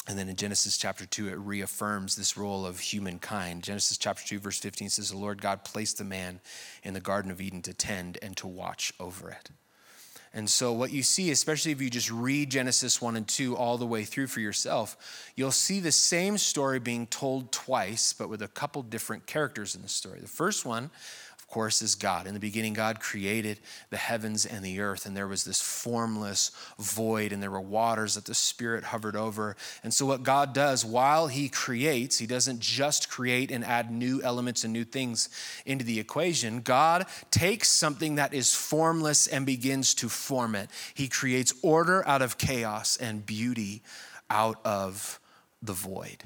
And 0.07 0.17
then 0.17 0.29
in 0.29 0.37
Genesis 0.37 0.79
chapter 0.79 1.05
2, 1.05 1.31
it 1.31 1.35
reaffirms 1.35 2.15
this 2.15 2.37
role 2.37 2.65
of 2.65 2.79
humankind. 2.79 3.65
Genesis 3.65 3.99
chapter 3.99 4.25
2, 4.25 4.39
verse 4.39 4.61
15 4.61 4.89
says, 4.89 5.11
The 5.11 5.17
Lord 5.17 5.43
God 5.43 5.65
placed 5.65 5.99
the 5.99 6.05
man 6.05 6.39
in 6.85 6.95
the 6.95 7.01
Garden 7.01 7.33
of 7.33 7.41
Eden 7.41 7.61
to 7.63 7.75
tend 7.75 8.19
and 8.23 8.37
to 8.37 8.47
watch 8.47 8.93
over 9.01 9.31
it. 9.31 9.51
And 10.33 10.49
so, 10.49 10.73
what 10.73 10.93
you 10.93 11.03
see, 11.03 11.33
especially 11.33 11.73
if 11.73 11.83
you 11.83 11.91
just 11.91 12.13
read 12.13 12.51
Genesis 12.51 13.03
1 13.03 13.17
and 13.17 13.27
2 13.27 13.57
all 13.57 13.79
the 13.79 13.87
way 13.87 14.05
through 14.05 14.29
for 14.29 14.39
yourself, 14.39 15.33
you'll 15.35 15.51
see 15.51 15.81
the 15.81 15.91
same 15.91 16.39
story 16.39 16.79
being 16.79 17.09
told 17.09 17.51
twice, 17.51 18.13
but 18.13 18.29
with 18.29 18.43
a 18.43 18.49
couple 18.49 18.83
different 18.85 19.27
characters 19.27 19.75
in 19.75 19.83
the 19.83 19.89
story. 19.89 20.21
The 20.21 20.29
first 20.29 20.65
one 20.65 20.91
of 21.49 21.55
course, 21.55 21.81
is 21.81 21.95
God. 21.95 22.27
In 22.27 22.35
the 22.35 22.41
beginning, 22.41 22.75
God 22.75 23.01
created 23.01 23.59
the 23.89 23.97
heavens 23.97 24.45
and 24.45 24.63
the 24.63 24.81
earth, 24.81 25.07
and 25.07 25.17
there 25.17 25.27
was 25.27 25.45
this 25.45 25.63
formless 25.63 26.51
void, 26.79 27.33
and 27.33 27.43
there 27.43 27.51
were 27.51 27.59
waters 27.59 28.17
that 28.17 28.27
the 28.27 28.35
Spirit 28.35 28.85
hovered 28.85 29.17
over. 29.17 29.57
And 29.83 29.95
so, 29.95 30.05
what 30.05 30.23
God 30.23 30.53
does 30.53 30.85
while 30.85 31.27
He 31.27 31.49
creates, 31.49 32.19
He 32.19 32.27
doesn't 32.27 32.61
just 32.61 33.09
create 33.09 33.51
and 33.51 33.65
add 33.65 33.91
new 33.91 34.21
elements 34.23 34.63
and 34.63 34.75
new 34.75 34.85
things 34.85 35.31
into 35.65 35.87
the 35.87 35.99
equation. 35.99 36.61
God 36.61 37.07
takes 37.31 37.71
something 37.71 38.17
that 38.17 38.35
is 38.35 38.55
formless 38.55 39.27
and 39.27 39.47
begins 39.47 39.95
to 39.95 40.11
form 40.11 40.55
it. 40.55 40.69
He 40.93 41.09
creates 41.09 41.55
order 41.63 42.07
out 42.07 42.21
of 42.21 42.37
chaos 42.37 42.99
and 42.99 43.25
beauty 43.25 43.81
out 44.29 44.61
of 44.67 45.19
the 45.63 45.73
void 45.73 46.25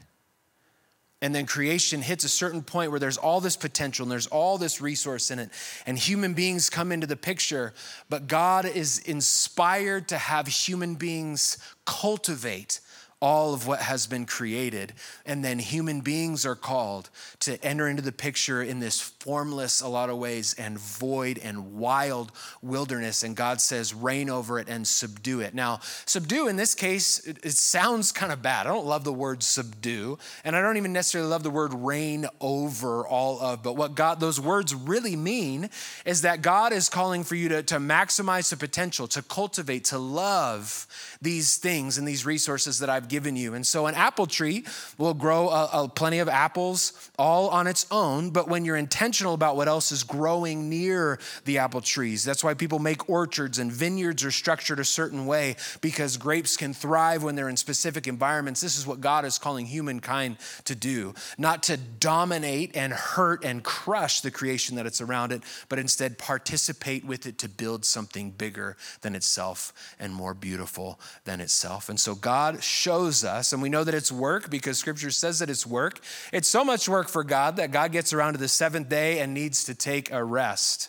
and 1.22 1.32
then 1.34 1.46
creation 1.46 2.02
hits 2.02 2.24
a 2.24 2.28
certain 2.28 2.62
point 2.62 2.90
where 2.90 3.00
there's 3.00 3.16
all 3.16 3.40
this 3.40 3.56
potential 3.56 4.02
and 4.02 4.12
there's 4.12 4.26
all 4.26 4.58
this 4.58 4.80
resource 4.80 5.30
in 5.30 5.38
it. 5.38 5.50
And 5.86 5.96
human 5.96 6.34
beings 6.34 6.68
come 6.68 6.92
into 6.92 7.06
the 7.06 7.16
picture 7.16 7.72
but 8.10 8.26
god 8.26 8.66
is 8.66 8.98
inspired 9.00 10.08
to 10.08 10.18
have 10.18 10.46
human 10.46 10.96
beings 10.96 11.56
cultivate 11.86 12.80
all 13.22 13.54
of 13.54 13.68
what 13.68 13.78
has 13.78 14.08
been 14.08 14.26
created. 14.26 14.92
And 15.24 15.44
then 15.44 15.60
human 15.60 16.00
beings 16.00 16.44
are 16.44 16.56
called 16.56 17.08
to 17.40 17.64
enter 17.64 17.86
into 17.86 18.02
the 18.02 18.10
picture 18.10 18.60
in 18.60 18.80
this 18.80 19.00
formless, 19.00 19.80
a 19.80 19.86
lot 19.86 20.10
of 20.10 20.18
ways, 20.18 20.54
and 20.58 20.76
void 20.76 21.38
and 21.38 21.74
wild 21.74 22.32
wilderness. 22.62 23.22
And 23.22 23.36
God 23.36 23.60
says, 23.60 23.94
reign 23.94 24.28
over 24.28 24.58
it 24.58 24.68
and 24.68 24.84
subdue 24.84 25.40
it. 25.40 25.54
Now, 25.54 25.78
subdue 26.04 26.48
in 26.48 26.56
this 26.56 26.74
case, 26.74 27.20
it, 27.20 27.38
it 27.44 27.52
sounds 27.52 28.10
kind 28.10 28.32
of 28.32 28.42
bad. 28.42 28.66
I 28.66 28.70
don't 28.70 28.86
love 28.86 29.04
the 29.04 29.12
word 29.12 29.44
subdue, 29.44 30.18
and 30.44 30.56
I 30.56 30.60
don't 30.60 30.76
even 30.76 30.92
necessarily 30.92 31.30
love 31.30 31.44
the 31.44 31.50
word 31.50 31.72
reign 31.72 32.26
over 32.40 33.06
all 33.06 33.40
of. 33.40 33.62
But 33.62 33.74
what 33.74 33.94
God, 33.94 34.18
those 34.18 34.40
words 34.40 34.74
really 34.74 35.14
mean 35.14 35.70
is 36.04 36.22
that 36.22 36.42
God 36.42 36.72
is 36.72 36.88
calling 36.88 37.22
for 37.22 37.36
you 37.36 37.48
to, 37.50 37.62
to 37.62 37.76
maximize 37.76 38.50
the 38.50 38.56
potential, 38.56 39.06
to 39.08 39.22
cultivate, 39.22 39.84
to 39.84 39.98
love 39.98 40.88
these 41.22 41.56
things 41.56 41.98
and 41.98 42.08
these 42.08 42.26
resources 42.26 42.80
that 42.80 42.90
I've 42.90 43.11
given 43.12 43.36
you. 43.36 43.52
And 43.52 43.66
so 43.66 43.86
an 43.86 43.94
apple 43.94 44.26
tree 44.26 44.64
will 44.96 45.12
grow 45.12 45.50
a, 45.50 45.68
a 45.74 45.88
plenty 45.88 46.18
of 46.18 46.30
apples 46.30 47.10
all 47.18 47.50
on 47.50 47.66
its 47.66 47.86
own, 47.90 48.30
but 48.30 48.48
when 48.48 48.64
you're 48.64 48.78
intentional 48.78 49.34
about 49.34 49.54
what 49.54 49.68
else 49.68 49.92
is 49.92 50.02
growing 50.02 50.70
near 50.70 51.18
the 51.44 51.58
apple 51.58 51.82
trees, 51.82 52.24
that's 52.24 52.42
why 52.42 52.54
people 52.54 52.78
make 52.78 53.10
orchards 53.10 53.58
and 53.58 53.70
vineyards 53.70 54.24
are 54.24 54.30
structured 54.30 54.80
a 54.80 54.84
certain 54.84 55.26
way 55.26 55.56
because 55.82 56.16
grapes 56.16 56.56
can 56.56 56.72
thrive 56.72 57.22
when 57.22 57.34
they're 57.34 57.50
in 57.50 57.56
specific 57.58 58.06
environments. 58.06 58.62
This 58.62 58.78
is 58.78 58.86
what 58.86 59.02
God 59.02 59.26
is 59.26 59.36
calling 59.36 59.66
humankind 59.66 60.38
to 60.64 60.74
do, 60.74 61.12
not 61.36 61.62
to 61.64 61.76
dominate 61.76 62.74
and 62.74 62.94
hurt 62.94 63.44
and 63.44 63.62
crush 63.62 64.22
the 64.22 64.30
creation 64.30 64.76
that 64.76 64.86
it's 64.86 65.02
around 65.02 65.32
it, 65.32 65.42
but 65.68 65.78
instead 65.78 66.16
participate 66.16 67.04
with 67.04 67.26
it 67.26 67.36
to 67.38 67.48
build 67.48 67.84
something 67.84 68.30
bigger 68.30 68.78
than 69.02 69.14
itself 69.14 69.74
and 70.00 70.14
more 70.14 70.32
beautiful 70.32 70.98
than 71.24 71.42
itself. 71.42 71.90
And 71.90 72.00
so 72.00 72.14
God 72.14 72.62
shows 72.62 73.01
us, 73.24 73.52
and 73.52 73.60
we 73.60 73.68
know 73.68 73.84
that 73.84 73.94
it's 73.94 74.12
work 74.12 74.50
because 74.50 74.78
scripture 74.78 75.10
says 75.10 75.38
that 75.40 75.50
it's 75.50 75.66
work. 75.66 76.00
It's 76.32 76.48
so 76.48 76.64
much 76.64 76.88
work 76.88 77.08
for 77.08 77.24
God 77.24 77.56
that 77.56 77.70
God 77.70 77.92
gets 77.92 78.12
around 78.12 78.34
to 78.34 78.38
the 78.38 78.48
seventh 78.48 78.88
day 78.88 79.18
and 79.18 79.34
needs 79.34 79.64
to 79.64 79.74
take 79.74 80.10
a 80.12 80.22
rest 80.22 80.88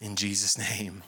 in 0.00 0.16
Jesus' 0.16 0.58
name. 0.78 1.02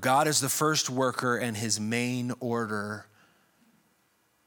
God 0.00 0.26
is 0.26 0.40
the 0.40 0.48
first 0.48 0.88
worker, 0.88 1.36
and 1.36 1.56
his 1.56 1.78
main 1.78 2.32
order 2.40 3.06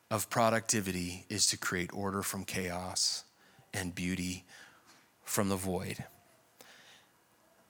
of 0.10 0.30
productivity 0.30 1.26
is 1.30 1.48
to 1.48 1.58
create 1.58 1.92
order 1.94 2.22
from 2.22 2.46
chaos 2.46 3.24
and 3.74 3.94
beauty 3.94 4.46
from 5.24 5.50
the 5.50 5.56
void. 5.56 6.04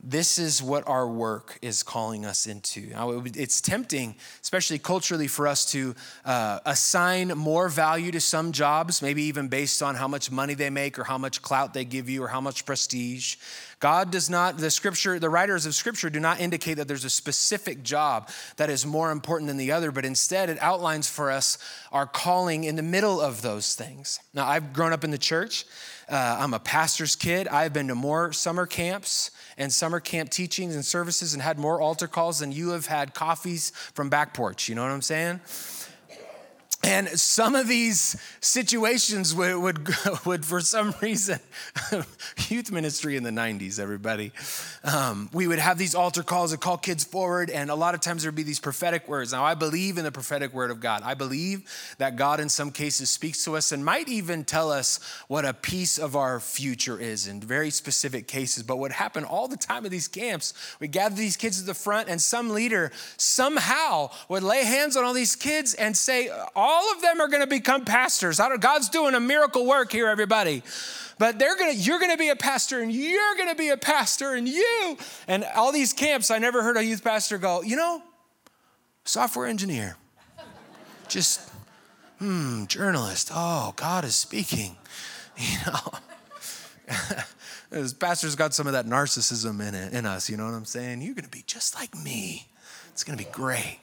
This 0.08 0.38
is 0.38 0.62
what 0.62 0.88
our 0.88 1.08
work 1.08 1.58
is 1.64 1.82
calling 1.82 2.28
us 2.28 2.46
into. 2.46 2.82
Now, 2.92 3.24
it's 3.26 3.60
tempting, 3.60 4.16
especially 4.44 4.78
culturally, 4.78 5.28
for 5.28 5.48
us 5.48 5.66
to 5.72 5.96
uh, 6.24 6.60
assign 6.64 7.30
more 7.30 7.70
value 7.70 8.12
to 8.12 8.22
some 8.22 8.52
jobs, 8.52 9.02
maybe 9.02 9.24
even 9.24 9.48
based 9.48 9.82
on 9.82 9.96
how 9.96 10.08
much 10.08 10.30
money 10.30 10.54
they 10.54 10.70
make 10.70 11.00
or 11.00 11.06
how 11.06 11.18
much 11.18 11.42
clout 11.42 11.74
they 11.74 11.86
give 11.86 12.08
you 12.08 12.24
or 12.24 12.28
how 12.28 12.40
much 12.40 12.68
prestige. 12.68 13.38
God 13.80 14.12
does 14.12 14.30
not, 14.30 14.60
the 14.60 14.70
scripture, 14.70 15.18
the 15.18 15.30
writers 15.30 15.66
of 15.66 15.74
scripture 15.74 16.12
do 16.12 16.20
not 16.20 16.40
indicate 16.40 16.76
that 16.76 16.88
there's 16.88 17.04
a 17.04 17.10
specific 17.10 17.82
job 17.82 18.30
that 18.58 18.70
is 18.70 18.86
more 18.86 19.10
important 19.12 19.48
than 19.48 19.58
the 19.58 19.72
other, 19.72 19.92
but 19.92 20.06
instead 20.06 20.52
it 20.52 20.60
outlines 20.62 21.10
for 21.10 21.32
us 21.32 21.58
our 21.92 22.06
calling 22.06 22.64
in 22.64 22.76
the 22.76 22.84
middle 22.84 23.20
of 23.20 23.42
those 23.42 23.74
things. 23.74 24.20
Now, 24.36 24.46
I've 24.46 24.72
grown 24.72 24.94
up 24.94 25.04
in 25.04 25.10
the 25.10 25.18
church. 25.18 25.66
Uh, 26.08 26.38
I'm 26.40 26.54
a 26.54 26.60
pastor's 26.60 27.16
kid. 27.16 27.48
I've 27.48 27.74
been 27.74 27.88
to 27.88 27.96
more 27.96 28.32
summer 28.32 28.68
camps 28.68 29.32
and 29.58 29.72
summer 29.72 30.00
camp 30.00 30.30
teachings 30.30 30.76
and 30.76 30.86
services 30.86 31.34
and 31.34 31.42
had 31.42 31.58
more 31.58 31.82
altar 31.82 32.08
calls 32.08 32.40
than 32.40 32.52
you 32.52 32.70
have 32.70 32.86
had 32.88 33.14
coffees 33.14 33.72
from 33.94 34.10
back 34.10 34.34
porch. 34.34 34.70
You 34.70 34.76
know 34.76 34.84
what 34.84 34.92
I'm 34.92 35.02
saying? 35.02 35.40
And 36.86 37.08
some 37.20 37.56
of 37.56 37.68
these 37.68 38.16
situations 38.42 39.34
would, 39.34 39.58
would, 39.58 39.90
would 40.26 40.46
for 40.46 40.62
some 40.62 40.94
reason, 41.02 41.40
youth 42.48 42.72
ministry 42.72 43.18
in 43.18 43.24
the 43.24 43.32
90s, 43.32 43.80
everybody. 43.80 44.32
Um, 44.84 45.28
we 45.34 45.48
would 45.48 45.58
have 45.58 45.80
these 45.80 45.96
altar 45.96 46.22
calls 46.22 46.52
and 46.52 46.62
call 46.62 46.78
kids 46.78 47.04
forward, 47.04 47.50
and 47.50 47.72
a 47.72 47.76
lot 47.76 47.96
of 47.96 48.02
times 48.02 48.22
there 48.22 48.30
would 48.30 48.36
be 48.36 48.44
these 48.44 48.60
prophetic 48.60 49.08
words. 49.08 49.34
Now, 49.34 49.44
I 49.44 49.56
believe 49.56 49.98
in 49.98 50.04
the 50.04 50.12
prophetic 50.12 50.54
word 50.54 50.70
of 50.70 50.80
God. 50.80 51.02
I 51.04 51.16
believe 51.16 51.64
that 51.98 52.18
God, 52.18 52.40
in 52.40 52.50
some 52.50 52.70
cases, 52.70 53.10
speaks 53.10 53.44
to 53.46 53.58
us 53.58 53.72
and 53.72 53.84
might 53.84 54.08
even 54.08 54.44
tell 54.44 54.72
us 54.72 55.00
what 55.28 55.44
a 55.44 55.54
piece 55.54 55.98
of 55.98 56.16
our 56.16 56.40
future 56.40 57.00
is 57.00 57.26
in 57.26 57.42
very 57.42 57.72
specific 57.72 58.28
cases. 58.28 58.62
But 58.62 58.78
what 58.78 58.92
happened 58.92 59.26
all 59.26 59.48
the 59.48 59.58
time 59.58 59.86
at 59.86 59.92
these 59.92 60.08
camps, 60.08 60.54
we 60.80 60.88
gather 60.88 61.16
these 61.16 61.36
kids 61.36 61.60
at 61.60 61.66
the 61.66 61.74
front, 61.74 62.10
and 62.10 62.22
some 62.22 62.52
leader 62.52 62.92
somehow 63.18 64.12
would 64.30 64.44
lay 64.44 64.64
hands 64.64 64.96
on 64.96 65.04
all 65.04 65.14
these 65.14 65.36
kids 65.36 65.74
and 65.74 65.98
say, 65.98 66.30
all 66.56 66.75
all 66.76 66.92
of 66.92 67.02
them 67.02 67.22
are 67.22 67.28
going 67.28 67.42
to 67.42 67.48
become 67.48 67.86
pastors. 67.86 68.40
God's 68.60 68.90
doing 68.90 69.16
a 69.16 69.20
miracle 69.20 69.66
work 69.66 69.92
here, 69.92 70.08
everybody. 70.08 70.62
But 71.18 71.40
they're 71.40 71.56
gonna, 71.56 71.72
you're 71.72 72.00
gonna 72.00 72.18
be 72.18 72.30
a 72.30 72.36
pastor, 72.36 72.82
and 72.82 72.92
you're 72.92 73.36
gonna 73.38 73.56
be 73.56 73.70
a 73.70 73.78
pastor, 73.78 74.34
and 74.34 74.48
you, 74.48 74.98
and 75.28 75.46
all 75.56 75.72
these 75.72 75.94
camps. 75.94 76.30
I 76.30 76.40
never 76.40 76.62
heard 76.62 76.76
a 76.76 76.84
youth 76.84 77.04
pastor 77.04 77.38
go, 77.38 77.62
you 77.62 77.78
know, 77.78 78.04
software 79.06 79.48
engineer, 79.48 79.96
just, 81.08 81.50
hmm, 82.20 82.66
journalist. 82.66 83.32
Oh, 83.34 83.74
God 83.78 84.04
is 84.04 84.16
speaking, 84.16 84.76
you 85.38 85.58
know. 85.66 85.94
As 87.72 87.94
pastors 87.94 88.36
got 88.36 88.54
some 88.54 88.68
of 88.68 88.74
that 88.74 88.86
narcissism 88.86 89.66
in 89.66 89.74
it, 89.74 89.94
in 89.94 90.06
us, 90.06 90.30
you 90.30 90.38
know 90.38 90.46
what 90.46 90.54
I'm 90.54 90.66
saying? 90.66 91.02
You're 91.02 91.16
gonna 91.16 91.30
be 91.30 91.44
just 91.48 91.76
like 91.76 91.96
me. 91.96 92.48
It's 92.90 93.06
gonna 93.06 93.18
be 93.18 93.28
great. 93.32 93.80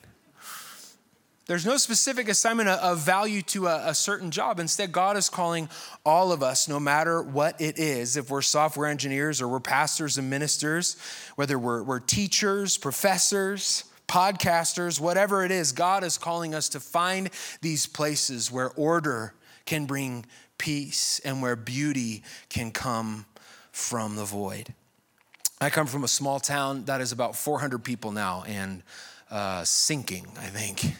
There's 1.46 1.66
no 1.66 1.76
specific 1.76 2.28
assignment 2.28 2.68
of 2.68 3.00
value 3.00 3.42
to 3.42 3.66
a, 3.66 3.94
certain 3.94 4.30
job. 4.30 4.60
Instead, 4.60 4.92
God 4.92 5.16
is 5.16 5.28
calling 5.28 5.68
all 6.06 6.30
of 6.30 6.42
us, 6.42 6.68
no 6.68 6.78
matter 6.78 7.20
what 7.20 7.60
it 7.60 7.78
is, 7.78 8.16
if 8.16 8.30
we're 8.30 8.42
software 8.42 8.88
engineers 8.88 9.40
or 9.40 9.48
we're 9.48 9.60
pastors 9.60 10.18
and 10.18 10.30
ministers, 10.30 10.96
whether 11.34 11.58
we're, 11.58 11.82
we're 11.82 11.98
teachers, 11.98 12.78
professors, 12.78 13.84
podcasters, 14.06 15.00
whatever 15.00 15.44
it 15.44 15.50
is, 15.50 15.72
God 15.72 16.04
is 16.04 16.16
calling 16.16 16.54
us 16.54 16.68
to 16.70 16.80
find 16.80 17.30
these 17.60 17.86
places 17.86 18.52
where 18.52 18.70
order 18.72 19.34
can 19.66 19.86
bring 19.86 20.24
peace 20.58 21.20
and 21.24 21.42
where 21.42 21.56
beauty 21.56 22.22
can 22.50 22.70
come 22.70 23.26
from 23.72 24.14
the 24.14 24.24
void. 24.24 24.74
I 25.60 25.70
come 25.70 25.86
from 25.86 26.04
a 26.04 26.08
small 26.08 26.38
town 26.38 26.84
that 26.84 27.00
is 27.00 27.10
about 27.10 27.34
400 27.34 27.82
people 27.82 28.12
now 28.12 28.44
and 28.46 28.82
uh, 29.30 29.64
sinking, 29.64 30.26
I 30.38 30.46
think. 30.46 30.94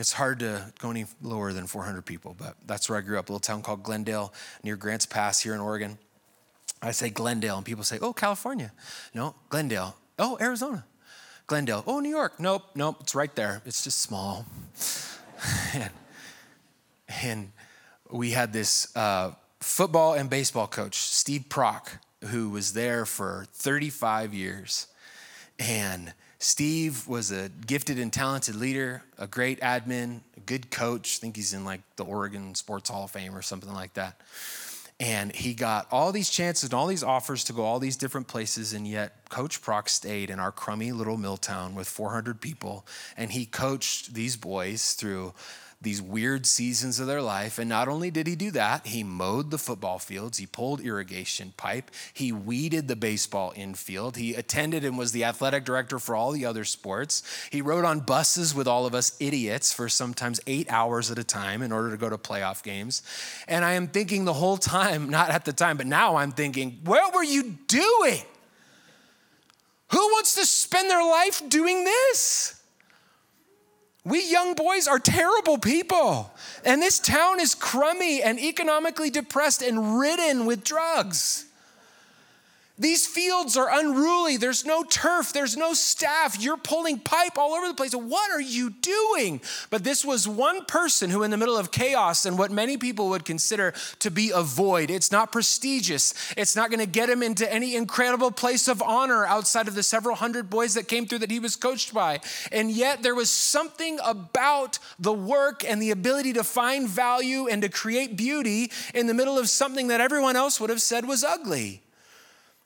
It's 0.00 0.12
hard 0.12 0.38
to 0.38 0.72
go 0.78 0.90
any 0.90 1.04
lower 1.20 1.52
than 1.52 1.66
400 1.66 2.06
people, 2.06 2.34
but 2.38 2.56
that's 2.66 2.88
where 2.88 2.96
I 2.96 3.02
grew 3.02 3.18
up, 3.18 3.28
a 3.28 3.32
little 3.32 3.38
town 3.38 3.60
called 3.60 3.82
Glendale 3.82 4.32
near 4.62 4.74
Grants 4.74 5.04
Pass 5.04 5.40
here 5.40 5.52
in 5.52 5.60
Oregon. 5.60 5.98
I 6.80 6.92
say 6.92 7.10
Glendale, 7.10 7.58
and 7.58 7.66
people 7.66 7.84
say, 7.84 7.98
oh, 8.00 8.14
California. 8.14 8.72
No, 9.12 9.34
Glendale. 9.50 9.94
Oh, 10.18 10.38
Arizona. 10.40 10.86
Glendale. 11.46 11.84
Oh, 11.86 12.00
New 12.00 12.08
York. 12.08 12.40
Nope, 12.40 12.62
nope, 12.74 12.96
it's 13.00 13.14
right 13.14 13.34
there. 13.34 13.60
It's 13.66 13.84
just 13.84 14.00
small. 14.00 14.46
and, 15.74 15.90
and, 17.22 17.52
we 18.10 18.30
had 18.30 18.52
this 18.54 18.96
uh, 18.96 19.32
football 19.60 20.14
and 20.14 20.30
baseball 20.30 20.66
coach, 20.66 20.96
Steve 20.96 21.44
Prock, 21.48 21.98
who 22.24 22.48
was 22.48 22.72
there 22.72 23.04
for 23.04 23.46
35 23.52 24.32
years. 24.32 24.86
And 25.58 26.14
Steve 26.42 27.06
was 27.06 27.30
a 27.30 27.50
gifted 27.66 27.98
and 27.98 28.10
talented 28.10 28.56
leader, 28.56 29.02
a 29.18 29.26
great 29.26 29.60
admin, 29.60 30.20
a 30.38 30.40
good 30.40 30.70
coach. 30.70 31.18
I 31.18 31.20
think 31.20 31.36
he's 31.36 31.52
in 31.52 31.66
like 31.66 31.82
the 31.96 32.04
Oregon 32.04 32.54
Sports 32.54 32.88
Hall 32.88 33.04
of 33.04 33.10
Fame 33.10 33.36
or 33.36 33.42
something 33.42 33.72
like 33.72 33.92
that. 33.94 34.18
And 34.98 35.34
he 35.34 35.52
got 35.52 35.86
all 35.90 36.12
these 36.12 36.30
chances 36.30 36.64
and 36.64 36.74
all 36.74 36.86
these 36.86 37.02
offers 37.02 37.44
to 37.44 37.52
go 37.52 37.62
all 37.62 37.78
these 37.78 37.96
different 37.96 38.26
places, 38.26 38.72
and 38.72 38.88
yet 38.88 39.28
Coach 39.28 39.60
Prock 39.60 39.90
stayed 39.90 40.30
in 40.30 40.40
our 40.40 40.50
crummy 40.50 40.92
little 40.92 41.18
mill 41.18 41.36
town 41.36 41.74
with 41.74 41.88
400 41.88 42.40
people, 42.40 42.86
and 43.18 43.32
he 43.32 43.44
coached 43.44 44.14
these 44.14 44.36
boys 44.36 44.94
through 44.94 45.34
these 45.82 46.02
weird 46.02 46.44
seasons 46.44 47.00
of 47.00 47.06
their 47.06 47.22
life. 47.22 47.58
And 47.58 47.68
not 47.68 47.88
only 47.88 48.10
did 48.10 48.26
he 48.26 48.36
do 48.36 48.50
that, 48.50 48.86
he 48.86 49.02
mowed 49.02 49.50
the 49.50 49.58
football 49.58 49.98
fields, 49.98 50.36
he 50.36 50.44
pulled 50.44 50.80
irrigation 50.80 51.54
pipe, 51.56 51.90
he 52.12 52.32
weeded 52.32 52.86
the 52.86 52.96
baseball 52.96 53.54
infield, 53.56 54.16
he 54.16 54.34
attended 54.34 54.84
and 54.84 54.98
was 54.98 55.12
the 55.12 55.24
athletic 55.24 55.64
director 55.64 55.98
for 55.98 56.14
all 56.14 56.32
the 56.32 56.44
other 56.44 56.64
sports. 56.64 57.22
He 57.50 57.62
rode 57.62 57.86
on 57.86 58.00
buses 58.00 58.54
with 58.54 58.68
all 58.68 58.84
of 58.84 58.94
us 58.94 59.16
idiots 59.20 59.72
for 59.72 59.88
sometimes 59.88 60.38
eight 60.46 60.70
hours 60.70 61.10
at 61.10 61.18
a 61.18 61.24
time 61.24 61.62
in 61.62 61.72
order 61.72 61.90
to 61.90 61.96
go 61.96 62.10
to 62.10 62.18
playoff 62.18 62.62
games. 62.62 63.02
And 63.48 63.64
I 63.64 63.72
am 63.72 63.88
thinking 63.88 64.26
the 64.26 64.34
whole 64.34 64.58
time, 64.58 65.08
not 65.10 65.30
at 65.30 65.46
the 65.46 65.52
time, 65.52 65.78
but 65.78 65.86
now 65.86 66.16
I'm 66.16 66.32
thinking, 66.32 66.80
what 66.84 67.14
were 67.14 67.24
you 67.24 67.58
doing? 67.66 68.22
Who 69.92 69.98
wants 69.98 70.34
to 70.34 70.44
spend 70.44 70.90
their 70.90 71.02
life 71.02 71.42
doing 71.48 71.84
this? 71.84 72.59
We 74.04 74.30
young 74.30 74.54
boys 74.54 74.88
are 74.88 74.98
terrible 74.98 75.58
people. 75.58 76.32
And 76.64 76.80
this 76.80 76.98
town 76.98 77.40
is 77.40 77.54
crummy 77.54 78.22
and 78.22 78.38
economically 78.38 79.10
depressed 79.10 79.62
and 79.62 79.98
ridden 79.98 80.46
with 80.46 80.64
drugs. 80.64 81.44
These 82.80 83.06
fields 83.06 83.58
are 83.58 83.68
unruly. 83.70 84.38
There's 84.38 84.64
no 84.64 84.82
turf, 84.82 85.34
there's 85.34 85.54
no 85.54 85.74
staff. 85.74 86.40
You're 86.40 86.56
pulling 86.56 86.98
pipe 86.98 87.36
all 87.36 87.52
over 87.52 87.68
the 87.68 87.74
place. 87.74 87.92
What 87.92 88.30
are 88.30 88.40
you 88.40 88.70
doing? 88.70 89.42
But 89.68 89.84
this 89.84 90.02
was 90.02 90.26
one 90.26 90.64
person 90.64 91.10
who, 91.10 91.22
in 91.22 91.30
the 91.30 91.36
middle 91.36 91.58
of 91.58 91.70
chaos 91.70 92.24
and 92.24 92.38
what 92.38 92.50
many 92.50 92.78
people 92.78 93.10
would 93.10 93.26
consider 93.26 93.74
to 93.98 94.10
be 94.10 94.32
a 94.34 94.40
void, 94.40 94.90
it's 94.90 95.12
not 95.12 95.30
prestigious. 95.30 96.14
It's 96.38 96.56
not 96.56 96.70
going 96.70 96.80
to 96.80 96.86
get 96.86 97.10
him 97.10 97.22
into 97.22 97.52
any 97.52 97.76
incredible 97.76 98.30
place 98.30 98.66
of 98.66 98.80
honor 98.80 99.26
outside 99.26 99.68
of 99.68 99.74
the 99.74 99.82
several 99.82 100.16
hundred 100.16 100.48
boys 100.48 100.72
that 100.72 100.88
came 100.88 101.06
through 101.06 101.18
that 101.18 101.30
he 101.30 101.38
was 101.38 101.56
coached 101.56 101.92
by. 101.92 102.20
And 102.50 102.70
yet, 102.70 103.02
there 103.02 103.14
was 103.14 103.30
something 103.30 103.98
about 104.02 104.78
the 104.98 105.12
work 105.12 105.64
and 105.68 105.82
the 105.82 105.90
ability 105.90 106.32
to 106.32 106.44
find 106.44 106.88
value 106.88 107.46
and 107.46 107.60
to 107.60 107.68
create 107.68 108.16
beauty 108.16 108.72
in 108.94 109.06
the 109.06 109.12
middle 109.12 109.38
of 109.38 109.50
something 109.50 109.88
that 109.88 110.00
everyone 110.00 110.34
else 110.34 110.58
would 110.58 110.70
have 110.70 110.80
said 110.80 111.06
was 111.06 111.22
ugly. 111.22 111.82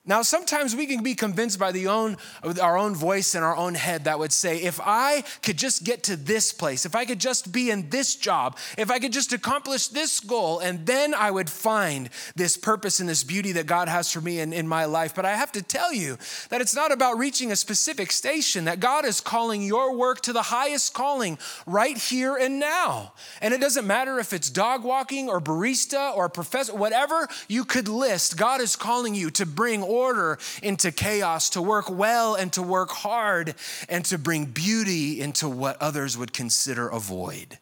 Now, 0.07 0.21
sometimes 0.21 0.77
we 0.77 0.85
can 0.85 1.03
be 1.03 1.15
convinced 1.15 1.59
by 1.59 1.73
the 1.73 1.87
own, 1.87 2.19
our 2.61 2.77
own 2.77 2.95
voice 2.95 3.35
in 3.35 3.43
our 3.43 3.57
own 3.57 3.75
head 3.75 4.05
that 4.05 4.19
would 4.19 4.33
say, 4.33 4.59
if 4.59 4.79
I 4.83 5.25
could 5.43 5.57
just 5.57 5.83
get 5.83 6.03
to 6.05 6.17
this 6.17 6.53
place, 6.53 6.85
if 6.85 6.95
I 6.95 7.07
could 7.07 7.19
just 7.19 7.53
be 7.53 7.71
in 7.71 7.89
this 7.89 8.15
job, 8.15 8.59
if 8.77 8.91
I 8.91 8.99
could 8.99 9.13
just 9.15 9.33
accomplish 9.33 9.89
this 9.89 10.21
goal, 10.21 10.59
and 10.59 10.85
then 10.85 11.15
I 11.15 11.31
would 11.31 11.49
find 11.49 12.11
this 12.37 12.59
purpose 12.59 13.01
and 13.01 13.09
this 13.09 13.25
beauty 13.25 13.53
that 13.53 13.65
God 13.65 13.89
has 13.89 14.13
for 14.13 14.21
me 14.21 14.41
in, 14.41 14.53
in 14.53 14.69
my 14.69 14.85
life. 14.85 15.15
But 15.15 15.25
I 15.25 15.37
have 15.37 15.53
to 15.53 15.63
tell 15.63 15.91
you 15.91 16.19
that 16.51 16.61
it's 16.61 16.75
not 16.75 16.93
about 16.93 17.17
reaching 17.17 17.51
a 17.51 17.57
specific 17.57 18.13
station, 18.13 18.67
that 18.67 18.81
God 18.81 19.07
is 19.07 19.23
calling 19.23 19.63
your 19.63 19.97
work 19.97 20.21
to 20.23 20.35
the 20.35 20.43
highest 20.43 20.93
calling 20.93 21.39
right 21.67 21.97
here 21.97 22.37
and 22.37 22.61
now. 22.61 23.15
And 23.41 23.55
it 23.55 23.61
doesn't 23.61 23.87
matter 23.87 24.19
if 24.19 24.35
it's 24.35 24.51
dog 24.51 24.85
walking 24.85 25.31
or 25.31 25.41
barista 25.41 26.15
or 26.15 26.29
professor, 26.29 26.75
whatever 26.75 27.27
you 27.49 27.65
could 27.65 27.89
list, 27.89 28.37
God 28.37 28.61
is 28.61 28.77
calling 28.77 29.15
you 29.15 29.31
to 29.31 29.47
bring 29.47 29.94
order 29.95 30.39
into 30.63 30.91
chaos, 30.91 31.51
to 31.51 31.63
work 31.63 31.91
well 31.91 32.35
and 32.35 32.53
to 32.53 32.63
work 32.63 32.91
hard, 32.91 33.55
and 33.89 34.05
to 34.07 34.19
bring 34.19 34.47
beauty 34.47 35.21
into 35.21 35.49
what 35.49 35.81
others 35.81 36.19
would 36.19 36.33
consider 36.33 36.89
a 36.89 36.99
void. 36.99 37.59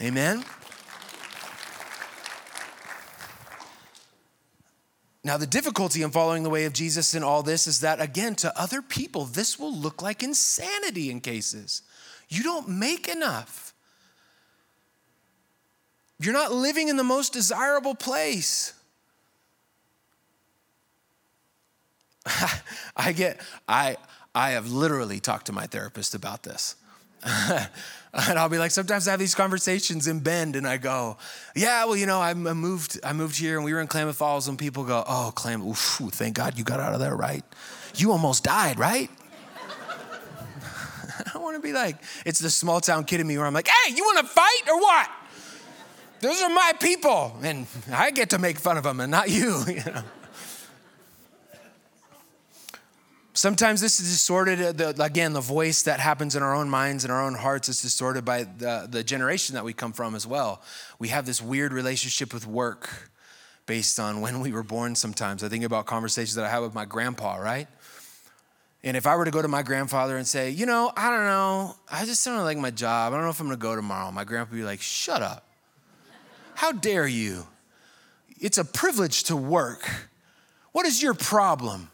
Amen? 0.00 0.44
Now, 5.22 5.36
the 5.36 5.46
difficulty 5.46 6.02
in 6.02 6.10
following 6.10 6.44
the 6.44 6.50
way 6.50 6.64
of 6.64 6.72
Jesus 6.72 7.14
in 7.14 7.22
all 7.22 7.42
this 7.42 7.66
is 7.66 7.80
that, 7.80 8.00
again, 8.00 8.34
to 8.36 8.58
other 8.58 8.80
people, 8.80 9.26
this 9.26 9.58
will 9.58 9.74
look 9.74 10.00
like 10.00 10.22
insanity 10.22 11.10
in 11.10 11.20
cases. 11.20 11.82
You 12.30 12.42
don't 12.42 12.68
make 12.68 13.06
enough. 13.06 13.74
You're 16.18 16.32
not 16.32 16.52
living 16.52 16.88
in 16.88 16.96
the 16.96 17.04
most 17.04 17.32
desirable 17.32 17.94
place. 17.94 18.72
I 22.96 23.12
get, 23.12 23.40
I, 23.68 23.96
I 24.34 24.50
have 24.50 24.70
literally 24.70 25.20
talked 25.20 25.46
to 25.46 25.52
my 25.52 25.66
therapist 25.66 26.14
about 26.14 26.42
this. 26.42 26.76
and 28.12 28.38
I'll 28.38 28.48
be 28.48 28.58
like, 28.58 28.70
sometimes 28.70 29.06
I 29.06 29.12
have 29.12 29.20
these 29.20 29.34
conversations 29.34 30.06
in 30.06 30.20
Bend, 30.20 30.56
and 30.56 30.66
I 30.66 30.78
go, 30.78 31.18
"Yeah, 31.54 31.84
well, 31.84 31.96
you 31.96 32.06
know, 32.06 32.20
I 32.20 32.34
moved, 32.34 32.98
I 33.04 33.12
moved 33.12 33.38
here, 33.38 33.56
and 33.56 33.64
we 33.64 33.74
were 33.74 33.80
in 33.80 33.86
Klamath 33.86 34.16
Falls, 34.16 34.48
and 34.48 34.58
people 34.58 34.84
go, 34.84 35.04
"Oh, 35.06 35.32
Klamath, 35.34 36.00
oof, 36.00 36.12
thank 36.12 36.34
God 36.34 36.56
you 36.56 36.64
got 36.64 36.80
out 36.80 36.94
of 36.94 37.00
there, 37.00 37.14
right? 37.14 37.44
You 37.96 38.12
almost 38.12 38.44
died, 38.44 38.78
right?" 38.78 39.10
I 41.34 41.38
want 41.38 41.56
to 41.56 41.62
be 41.62 41.72
like, 41.72 41.96
it's 42.24 42.38
the 42.38 42.48
small 42.48 42.80
town 42.80 43.04
kid 43.04 43.20
in 43.20 43.26
me 43.26 43.36
where 43.36 43.46
I'm 43.46 43.54
like, 43.54 43.68
"Hey, 43.68 43.94
you 43.94 44.02
want 44.02 44.26
to 44.26 44.32
fight 44.32 44.62
or 44.68 44.80
what?" 44.80 45.10
Those 46.20 46.42
are 46.42 46.50
my 46.50 46.72
people, 46.80 47.36
and 47.42 47.66
I 47.92 48.10
get 48.10 48.30
to 48.30 48.38
make 48.38 48.58
fun 48.58 48.78
of 48.78 48.84
them, 48.84 49.00
and 49.00 49.10
not 49.10 49.28
you. 49.28 49.62
You 49.66 49.84
know. 49.84 50.02
Sometimes 53.40 53.80
this 53.80 54.00
is 54.00 54.10
distorted, 54.10 54.60
uh, 54.60 54.72
the, 54.92 55.02
again, 55.02 55.32
the 55.32 55.40
voice 55.40 55.84
that 55.84 55.98
happens 55.98 56.36
in 56.36 56.42
our 56.42 56.54
own 56.54 56.68
minds 56.68 57.04
and 57.04 57.10
our 57.10 57.22
own 57.22 57.34
hearts 57.34 57.70
is 57.70 57.80
distorted 57.80 58.22
by 58.22 58.42
the, 58.42 58.86
the 58.86 59.02
generation 59.02 59.54
that 59.54 59.64
we 59.64 59.72
come 59.72 59.94
from 59.94 60.14
as 60.14 60.26
well. 60.26 60.60
We 60.98 61.08
have 61.08 61.24
this 61.24 61.40
weird 61.40 61.72
relationship 61.72 62.34
with 62.34 62.46
work 62.46 63.10
based 63.64 63.98
on 63.98 64.20
when 64.20 64.40
we 64.40 64.52
were 64.52 64.62
born 64.62 64.94
sometimes. 64.94 65.42
I 65.42 65.48
think 65.48 65.64
about 65.64 65.86
conversations 65.86 66.34
that 66.34 66.44
I 66.44 66.50
had 66.50 66.58
with 66.58 66.74
my 66.74 66.84
grandpa, 66.84 67.36
right? 67.36 67.66
And 68.84 68.94
if 68.94 69.06
I 69.06 69.16
were 69.16 69.24
to 69.24 69.30
go 69.30 69.40
to 69.40 69.48
my 69.48 69.62
grandfather 69.62 70.18
and 70.18 70.26
say, 70.26 70.50
you 70.50 70.66
know, 70.66 70.92
I 70.94 71.08
don't 71.08 71.24
know, 71.24 71.76
I 71.90 72.04
just 72.04 72.22
don't 72.22 72.44
like 72.44 72.58
my 72.58 72.70
job. 72.70 73.14
I 73.14 73.16
don't 73.16 73.24
know 73.24 73.30
if 73.30 73.40
I'm 73.40 73.46
gonna 73.46 73.56
go 73.56 73.74
tomorrow. 73.74 74.12
My 74.12 74.24
grandpa 74.24 74.50
would 74.50 74.58
be 74.58 74.64
like, 74.64 74.82
shut 74.82 75.22
up. 75.22 75.46
How 76.56 76.72
dare 76.72 77.06
you? 77.06 77.46
It's 78.38 78.58
a 78.58 78.66
privilege 78.66 79.24
to 79.24 79.34
work. 79.34 79.90
What 80.72 80.84
is 80.84 81.02
your 81.02 81.14
problem? 81.14 81.88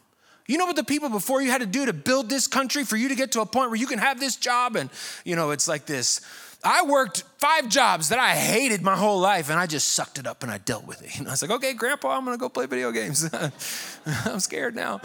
You 0.46 0.58
know 0.58 0.66
what 0.66 0.76
the 0.76 0.84
people 0.84 1.08
before 1.08 1.42
you 1.42 1.50
had 1.50 1.60
to 1.60 1.66
do 1.66 1.86
to 1.86 1.92
build 1.92 2.28
this 2.28 2.46
country 2.46 2.84
for 2.84 2.96
you 2.96 3.08
to 3.08 3.14
get 3.14 3.32
to 3.32 3.40
a 3.40 3.46
point 3.46 3.70
where 3.70 3.78
you 3.78 3.86
can 3.86 3.98
have 3.98 4.20
this 4.20 4.36
job? 4.36 4.76
And, 4.76 4.90
you 5.24 5.36
know, 5.36 5.50
it's 5.50 5.66
like 5.66 5.86
this. 5.86 6.20
I 6.62 6.82
worked 6.82 7.22
five 7.38 7.68
jobs 7.68 8.08
that 8.08 8.18
I 8.18 8.34
hated 8.34 8.82
my 8.82 8.96
whole 8.96 9.20
life 9.20 9.50
and 9.50 9.58
I 9.58 9.66
just 9.66 9.88
sucked 9.88 10.18
it 10.18 10.26
up 10.26 10.42
and 10.42 10.50
I 10.50 10.58
dealt 10.58 10.86
with 10.86 11.02
it. 11.02 11.06
You 11.18 11.24
know, 11.24 11.30
I 11.30 11.32
was 11.32 11.42
like, 11.42 11.50
okay, 11.50 11.72
grandpa, 11.72 12.16
I'm 12.16 12.24
gonna 12.24 12.38
go 12.38 12.48
play 12.48 12.66
video 12.66 12.92
games. 12.92 13.28
I'm 14.06 14.40
scared 14.40 14.74
now. 14.74 15.00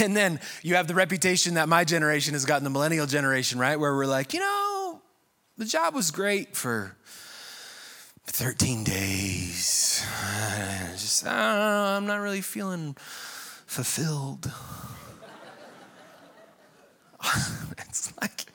And 0.00 0.16
then 0.16 0.40
you 0.62 0.76
have 0.76 0.88
the 0.88 0.94
reputation 0.94 1.54
that 1.54 1.68
my 1.68 1.84
generation 1.84 2.32
has 2.32 2.44
gotten, 2.46 2.64
the 2.64 2.70
millennial 2.70 3.06
generation, 3.06 3.58
right? 3.58 3.78
Where 3.78 3.94
we're 3.94 4.06
like, 4.06 4.32
you 4.32 4.40
know, 4.40 5.02
the 5.58 5.66
job 5.66 5.94
was 5.94 6.10
great 6.10 6.56
for 6.56 6.96
13 8.26 8.82
days. 8.84 10.04
Just, 10.92 11.24
ah, 11.26 11.96
I'm 11.96 12.06
not 12.06 12.16
really 12.16 12.40
feeling 12.40 12.96
fulfilled. 13.66 14.50
it's 17.78 18.12
like, 18.20 18.46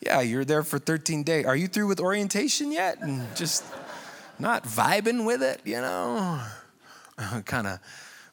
yeah, 0.00 0.20
you're 0.20 0.44
there 0.44 0.62
for 0.62 0.78
13 0.78 1.22
days. 1.22 1.46
Are 1.46 1.56
you 1.56 1.68
through 1.68 1.88
with 1.88 2.00
orientation 2.00 2.72
yet? 2.72 3.00
And 3.00 3.24
just 3.36 3.64
not 4.38 4.64
vibing 4.64 5.26
with 5.26 5.42
it, 5.42 5.60
you 5.64 5.80
know? 5.80 6.42
kind 7.44 7.66
of 7.66 7.78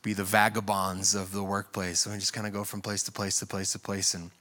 be 0.02 0.13
the 0.13 0.24
vagabonds 0.24 1.13
of 1.13 1.32
the 1.32 1.44
workplace. 1.44 2.00
So 2.00 2.12
we 2.12 2.17
just 2.17 2.34
kind 2.34 2.48
of 2.48 2.54
go 2.54 2.63
from 2.63 2.82
place 2.82 3.04
to 3.04 3.12
place 3.12 3.39
to 3.39 3.46
place 3.46 3.74
to 3.74 3.80
place 3.80 4.13
and 4.13 4.32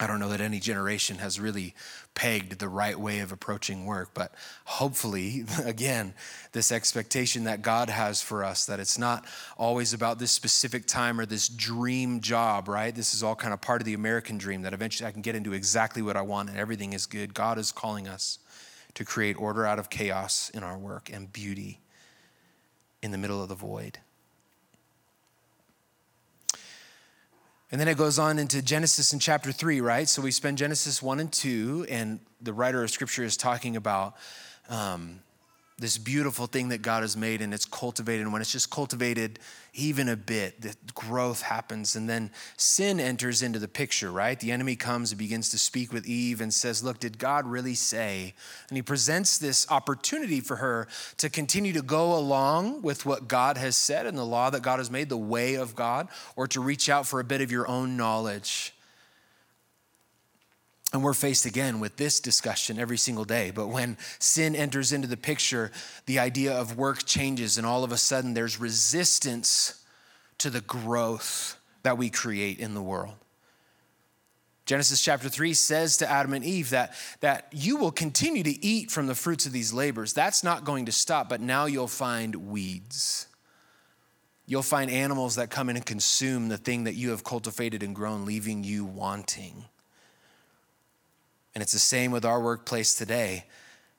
I 0.00 0.08
don't 0.08 0.18
know 0.18 0.30
that 0.30 0.40
any 0.40 0.58
generation 0.58 1.18
has 1.18 1.38
really 1.38 1.72
pegged 2.14 2.58
the 2.58 2.68
right 2.68 2.98
way 2.98 3.20
of 3.20 3.30
approaching 3.30 3.86
work, 3.86 4.10
but 4.12 4.34
hopefully, 4.64 5.44
again, 5.64 6.14
this 6.52 6.72
expectation 6.72 7.44
that 7.44 7.62
God 7.62 7.88
has 7.90 8.20
for 8.20 8.42
us 8.42 8.66
that 8.66 8.80
it's 8.80 8.98
not 8.98 9.24
always 9.56 9.92
about 9.92 10.18
this 10.18 10.32
specific 10.32 10.86
time 10.86 11.20
or 11.20 11.26
this 11.26 11.48
dream 11.48 12.20
job, 12.20 12.66
right? 12.66 12.94
This 12.94 13.14
is 13.14 13.22
all 13.22 13.36
kind 13.36 13.54
of 13.54 13.60
part 13.60 13.80
of 13.80 13.84
the 13.84 13.94
American 13.94 14.36
dream 14.36 14.62
that 14.62 14.72
eventually 14.72 15.08
I 15.08 15.12
can 15.12 15.22
get 15.22 15.36
into 15.36 15.52
exactly 15.52 16.02
what 16.02 16.16
I 16.16 16.22
want 16.22 16.48
and 16.48 16.58
everything 16.58 16.92
is 16.92 17.06
good. 17.06 17.32
God 17.32 17.56
is 17.56 17.70
calling 17.70 18.08
us 18.08 18.40
to 18.94 19.04
create 19.04 19.38
order 19.38 19.64
out 19.64 19.78
of 19.78 19.90
chaos 19.90 20.50
in 20.50 20.64
our 20.64 20.78
work 20.78 21.08
and 21.12 21.32
beauty 21.32 21.80
in 23.00 23.12
the 23.12 23.18
middle 23.18 23.42
of 23.42 23.48
the 23.48 23.54
void. 23.54 23.98
And 27.72 27.80
then 27.80 27.88
it 27.88 27.96
goes 27.96 28.18
on 28.18 28.38
into 28.38 28.62
Genesis 28.62 29.12
in 29.12 29.18
chapter 29.18 29.50
3, 29.50 29.80
right? 29.80 30.08
So 30.08 30.22
we 30.22 30.30
spend 30.30 30.58
Genesis 30.58 31.02
1 31.02 31.20
and 31.20 31.32
2, 31.32 31.86
and 31.88 32.20
the 32.40 32.52
writer 32.52 32.84
of 32.84 32.90
scripture 32.90 33.24
is 33.24 33.36
talking 33.36 33.76
about 33.76 34.14
um, 34.68 35.20
this 35.76 35.98
beautiful 35.98 36.46
thing 36.46 36.68
that 36.68 36.82
God 36.82 37.02
has 37.02 37.16
made 37.16 37.42
and 37.42 37.52
it's 37.52 37.64
cultivated. 37.64 38.22
And 38.22 38.32
when 38.32 38.40
it's 38.40 38.52
just 38.52 38.70
cultivated 38.70 39.40
even 39.72 40.08
a 40.08 40.16
bit, 40.16 40.60
the 40.60 40.76
growth 40.94 41.42
happens. 41.42 41.96
And 41.96 42.08
then 42.08 42.30
sin 42.56 43.00
enters 43.00 43.42
into 43.42 43.58
the 43.58 43.66
picture, 43.66 44.12
right? 44.12 44.38
The 44.38 44.52
enemy 44.52 44.76
comes 44.76 45.10
and 45.10 45.18
begins 45.18 45.48
to 45.48 45.58
speak 45.58 45.92
with 45.92 46.06
Eve 46.06 46.40
and 46.40 46.54
says, 46.54 46.84
Look, 46.84 47.00
did 47.00 47.18
God 47.18 47.46
really 47.46 47.74
say? 47.74 48.34
And 48.68 48.76
he 48.76 48.82
presents 48.82 49.38
this 49.38 49.68
opportunity 49.68 50.40
for 50.40 50.56
her 50.56 50.86
to 51.16 51.28
continue 51.28 51.72
to 51.72 51.82
go 51.82 52.16
along 52.16 52.82
with 52.82 53.04
what 53.04 53.26
God 53.26 53.56
has 53.56 53.74
said 53.74 54.06
and 54.06 54.16
the 54.16 54.24
law 54.24 54.50
that 54.50 54.62
God 54.62 54.78
has 54.78 54.92
made, 54.92 55.08
the 55.08 55.16
way 55.16 55.54
of 55.54 55.74
God, 55.74 56.06
or 56.36 56.46
to 56.48 56.60
reach 56.60 56.88
out 56.88 57.04
for 57.04 57.18
a 57.18 57.24
bit 57.24 57.40
of 57.40 57.50
your 57.50 57.66
own 57.66 57.96
knowledge. 57.96 58.73
And 60.94 61.02
we're 61.02 61.12
faced 61.12 61.44
again 61.44 61.80
with 61.80 61.96
this 61.96 62.20
discussion 62.20 62.78
every 62.78 62.98
single 62.98 63.24
day. 63.24 63.50
But 63.50 63.66
when 63.66 63.98
sin 64.20 64.54
enters 64.54 64.92
into 64.92 65.08
the 65.08 65.16
picture, 65.16 65.72
the 66.06 66.20
idea 66.20 66.52
of 66.52 66.78
work 66.78 67.04
changes, 67.04 67.58
and 67.58 67.66
all 67.66 67.82
of 67.82 67.90
a 67.90 67.96
sudden 67.96 68.32
there's 68.32 68.60
resistance 68.60 69.84
to 70.38 70.50
the 70.50 70.60
growth 70.60 71.58
that 71.82 71.98
we 71.98 72.10
create 72.10 72.60
in 72.60 72.74
the 72.74 72.80
world. 72.80 73.14
Genesis 74.66 75.02
chapter 75.02 75.28
3 75.28 75.52
says 75.52 75.96
to 75.96 76.08
Adam 76.08 76.32
and 76.32 76.44
Eve 76.44 76.70
that, 76.70 76.94
that 77.18 77.48
you 77.50 77.76
will 77.76 77.90
continue 77.90 78.44
to 78.44 78.64
eat 78.64 78.92
from 78.92 79.08
the 79.08 79.16
fruits 79.16 79.46
of 79.46 79.52
these 79.52 79.72
labors. 79.72 80.12
That's 80.12 80.44
not 80.44 80.64
going 80.64 80.86
to 80.86 80.92
stop, 80.92 81.28
but 81.28 81.40
now 81.40 81.66
you'll 81.66 81.88
find 81.88 82.36
weeds. 82.36 83.26
You'll 84.46 84.62
find 84.62 84.88
animals 84.88 85.34
that 85.34 85.50
come 85.50 85.68
in 85.68 85.74
and 85.74 85.84
consume 85.84 86.48
the 86.48 86.56
thing 86.56 86.84
that 86.84 86.94
you 86.94 87.10
have 87.10 87.24
cultivated 87.24 87.82
and 87.82 87.96
grown, 87.96 88.24
leaving 88.24 88.62
you 88.62 88.84
wanting. 88.84 89.64
And 91.54 91.62
it's 91.62 91.72
the 91.72 91.78
same 91.78 92.10
with 92.10 92.24
our 92.24 92.40
workplace 92.40 92.94
today. 92.94 93.44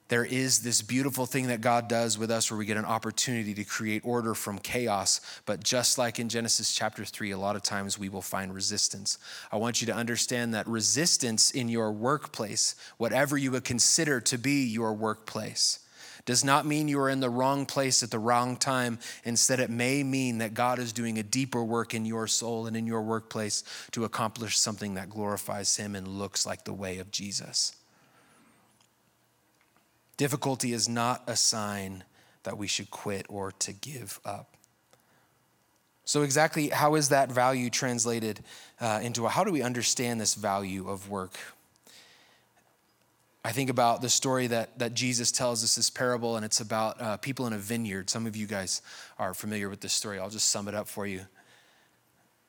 There 0.07 0.25
is 0.25 0.59
this 0.59 0.83
beautiful 0.83 1.25
thing 1.25 1.47
that 1.47 1.61
God 1.61 1.87
does 1.87 2.17
with 2.17 2.29
us 2.29 2.51
where 2.51 2.57
we 2.59 2.65
get 2.65 2.77
an 2.77 2.85
opportunity 2.85 3.55
to 3.55 3.63
create 3.63 4.03
order 4.05 4.35
from 4.35 4.59
chaos. 4.59 5.19
But 5.47 5.63
just 5.63 5.97
like 5.97 6.19
in 6.19 6.29
Genesis 6.29 6.75
chapter 6.75 7.03
3, 7.03 7.31
a 7.31 7.37
lot 7.39 7.55
of 7.55 7.63
times 7.63 7.97
we 7.97 8.09
will 8.09 8.21
find 8.21 8.53
resistance. 8.53 9.17
I 9.51 9.57
want 9.57 9.81
you 9.81 9.87
to 9.87 9.95
understand 9.95 10.53
that 10.53 10.67
resistance 10.67 11.49
in 11.49 11.69
your 11.69 11.91
workplace, 11.91 12.75
whatever 12.97 13.35
you 13.35 13.49
would 13.51 13.63
consider 13.63 14.21
to 14.21 14.37
be 14.37 14.65
your 14.65 14.93
workplace, 14.93 15.79
does 16.25 16.43
not 16.43 16.65
mean 16.65 16.87
you 16.87 16.99
are 16.99 17.09
in 17.09 17.19
the 17.19 17.29
wrong 17.29 17.65
place 17.65 18.01
at 18.01 18.11
the 18.11 18.19
wrong 18.19 18.57
time. 18.57 18.99
Instead, 19.23 19.59
it 19.59 19.69
may 19.69 20.03
mean 20.03 20.39
that 20.39 20.53
God 20.53 20.79
is 20.79 20.91
doing 20.91 21.19
a 21.19 21.23
deeper 21.23 21.63
work 21.63 21.93
in 21.93 22.05
your 22.05 22.27
soul 22.27 22.65
and 22.65 22.75
in 22.75 22.87
your 22.87 23.03
workplace 23.03 23.63
to 23.91 24.05
accomplish 24.05 24.57
something 24.57 24.95
that 24.95 25.09
glorifies 25.09 25.77
Him 25.77 25.95
and 25.95 26.07
looks 26.07 26.45
like 26.45 26.65
the 26.65 26.73
way 26.73 26.97
of 26.97 27.11
Jesus. 27.11 27.75
Difficulty 30.17 30.73
is 30.73 30.89
not 30.89 31.23
a 31.27 31.35
sign 31.35 32.03
that 32.43 32.57
we 32.57 32.67
should 32.67 32.89
quit 32.89 33.25
or 33.29 33.51
to 33.51 33.73
give 33.73 34.19
up. 34.25 34.55
So, 36.05 36.21
exactly 36.21 36.69
how 36.69 36.95
is 36.95 37.09
that 37.09 37.31
value 37.31 37.69
translated 37.69 38.41
uh, 38.79 38.99
into 39.01 39.25
a, 39.25 39.29
how 39.29 39.43
do 39.43 39.51
we 39.51 39.63
understand 39.63 40.21
this 40.21 40.35
value 40.35 40.87
of 40.87 41.09
work? 41.09 41.37
I 43.45 43.51
think 43.51 43.69
about 43.69 44.01
the 44.01 44.09
story 44.09 44.47
that, 44.47 44.79
that 44.79 44.95
Jesus 44.95 45.31
tells 45.31 45.63
us, 45.63 45.75
this 45.75 45.91
parable, 45.91 46.35
and 46.35 46.43
it's 46.43 46.61
about 46.61 46.99
uh, 46.99 47.17
people 47.17 47.45
in 47.45 47.53
a 47.53 47.59
vineyard. 47.59 48.09
Some 48.09 48.25
of 48.25 48.35
you 48.35 48.47
guys 48.47 48.81
are 49.19 49.35
familiar 49.35 49.69
with 49.69 49.81
this 49.81 49.93
story. 49.93 50.17
I'll 50.17 50.31
just 50.31 50.49
sum 50.49 50.67
it 50.67 50.73
up 50.73 50.87
for 50.87 51.05
you 51.05 51.27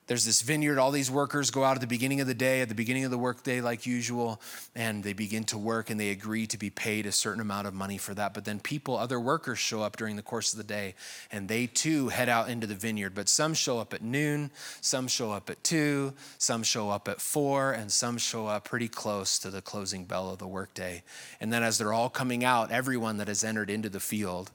there's 0.07 0.25
this 0.25 0.43
vineyard. 0.43 0.79
All 0.79 0.93
these 0.93 1.11
workers 1.11 1.51
go 1.51 1.65
out 1.65 1.77
at 1.77 1.81
the 1.81 1.87
beginning 1.87 2.21
of 2.21 2.29
the 2.29 2.35
day, 2.35 2.61
at 2.61 2.69
the 2.69 2.77
beginning 2.77 3.05
of 3.05 3.11
the 3.11 3.19
workday, 3.19 3.61
like 3.61 3.87
usual, 3.87 4.41
and 4.75 5.03
they 5.03 5.13
begin 5.13 5.43
to 5.45 5.59
work 5.59 5.91
and 5.91 5.99
they 5.99 6.11
agree 6.11 6.47
to 6.47 6.57
be 6.57 6.71
paid 6.71 7.07
a 7.07 7.13
certain 7.13 7.41
amount 7.41 7.67
of 7.67 7.75
money 7.75 7.99
for 7.99 8.15
that. 8.15 8.33
But 8.33 8.45
then 8.45 8.61
people, 8.61 8.97
other 8.97 9.19
workers, 9.19 9.59
show 9.59 9.83
up 9.83 9.97
during 9.97 10.15
the 10.15 10.23
course 10.23 10.53
of 10.53 10.59
the 10.59 10.65
day 10.65 10.95
and 11.33 11.49
they 11.49 11.67
too 11.67 12.09
head 12.09 12.29
out 12.29 12.49
into 12.49 12.69
the 12.69 12.75
vineyard. 12.75 13.15
But 13.17 13.29
some 13.29 13.53
show 13.53 13.81
up 13.81 13.93
at 13.93 14.03
noon, 14.03 14.53
some 14.81 15.09
show 15.09 15.33
up 15.33 15.51
at 15.51 15.65
two, 15.65 16.13
some 16.39 16.63
show 16.63 16.91
up 16.91 17.09
at 17.09 17.21
four, 17.21 17.73
and 17.73 17.91
some 17.91 18.17
show 18.17 18.47
up 18.47 18.65
pretty 18.65 18.89
close 18.89 19.41
to 19.41 19.51
the 19.51 19.63
closing 19.63 20.05
bell 20.05 20.31
of 20.31 20.39
the 20.39 20.47
workday. 20.47 21.03
And 21.41 21.53
then 21.53 21.65
as 21.65 21.79
they're 21.79 21.93
all 21.93 22.11
coming 22.11 22.45
out, 22.45 22.71
everyone 22.71 23.17
that 23.17 23.29
has 23.29 23.43
entered 23.43 23.71
into 23.71 23.89
the 23.89 24.01
field 24.01 24.53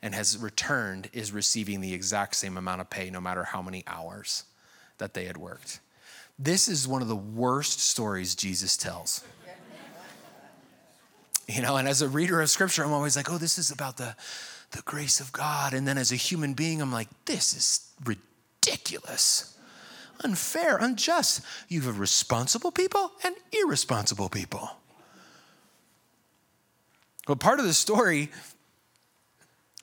and 0.00 0.14
has 0.14 0.38
returned 0.38 1.10
is 1.12 1.30
receiving 1.30 1.82
the 1.82 1.92
exact 1.92 2.36
same 2.36 2.56
amount 2.56 2.80
of 2.80 2.88
pay, 2.88 3.10
no 3.10 3.20
matter 3.20 3.44
how 3.44 3.60
many 3.60 3.84
hours 3.86 4.44
that 4.98 5.14
they 5.14 5.24
had 5.24 5.36
worked. 5.36 5.80
This 6.38 6.68
is 6.68 6.88
one 6.88 7.02
of 7.02 7.08
the 7.08 7.16
worst 7.16 7.80
stories 7.80 8.34
Jesus 8.34 8.76
tells. 8.76 9.24
You 11.46 11.60
know, 11.60 11.76
and 11.76 11.86
as 11.86 12.00
a 12.00 12.08
reader 12.08 12.40
of 12.40 12.48
scripture, 12.48 12.84
I'm 12.84 12.92
always 12.92 13.16
like, 13.16 13.30
oh, 13.30 13.36
this 13.36 13.58
is 13.58 13.70
about 13.70 13.98
the, 13.98 14.16
the 14.70 14.82
grace 14.82 15.20
of 15.20 15.30
God. 15.30 15.74
And 15.74 15.86
then 15.86 15.98
as 15.98 16.10
a 16.10 16.16
human 16.16 16.54
being, 16.54 16.80
I'm 16.80 16.92
like, 16.92 17.08
this 17.26 17.54
is 17.54 17.92
ridiculous, 18.04 19.56
unfair, 20.20 20.78
unjust. 20.78 21.42
You 21.68 21.82
have 21.82 21.98
responsible 21.98 22.72
people 22.72 23.12
and 23.22 23.34
irresponsible 23.52 24.30
people. 24.30 24.70
But 27.26 27.40
part 27.40 27.58
of 27.58 27.66
the 27.66 27.74
story 27.74 28.30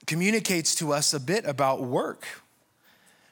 communicates 0.07 0.75
to 0.75 0.93
us 0.93 1.13
a 1.13 1.19
bit 1.19 1.45
about 1.45 1.83
work. 1.83 2.25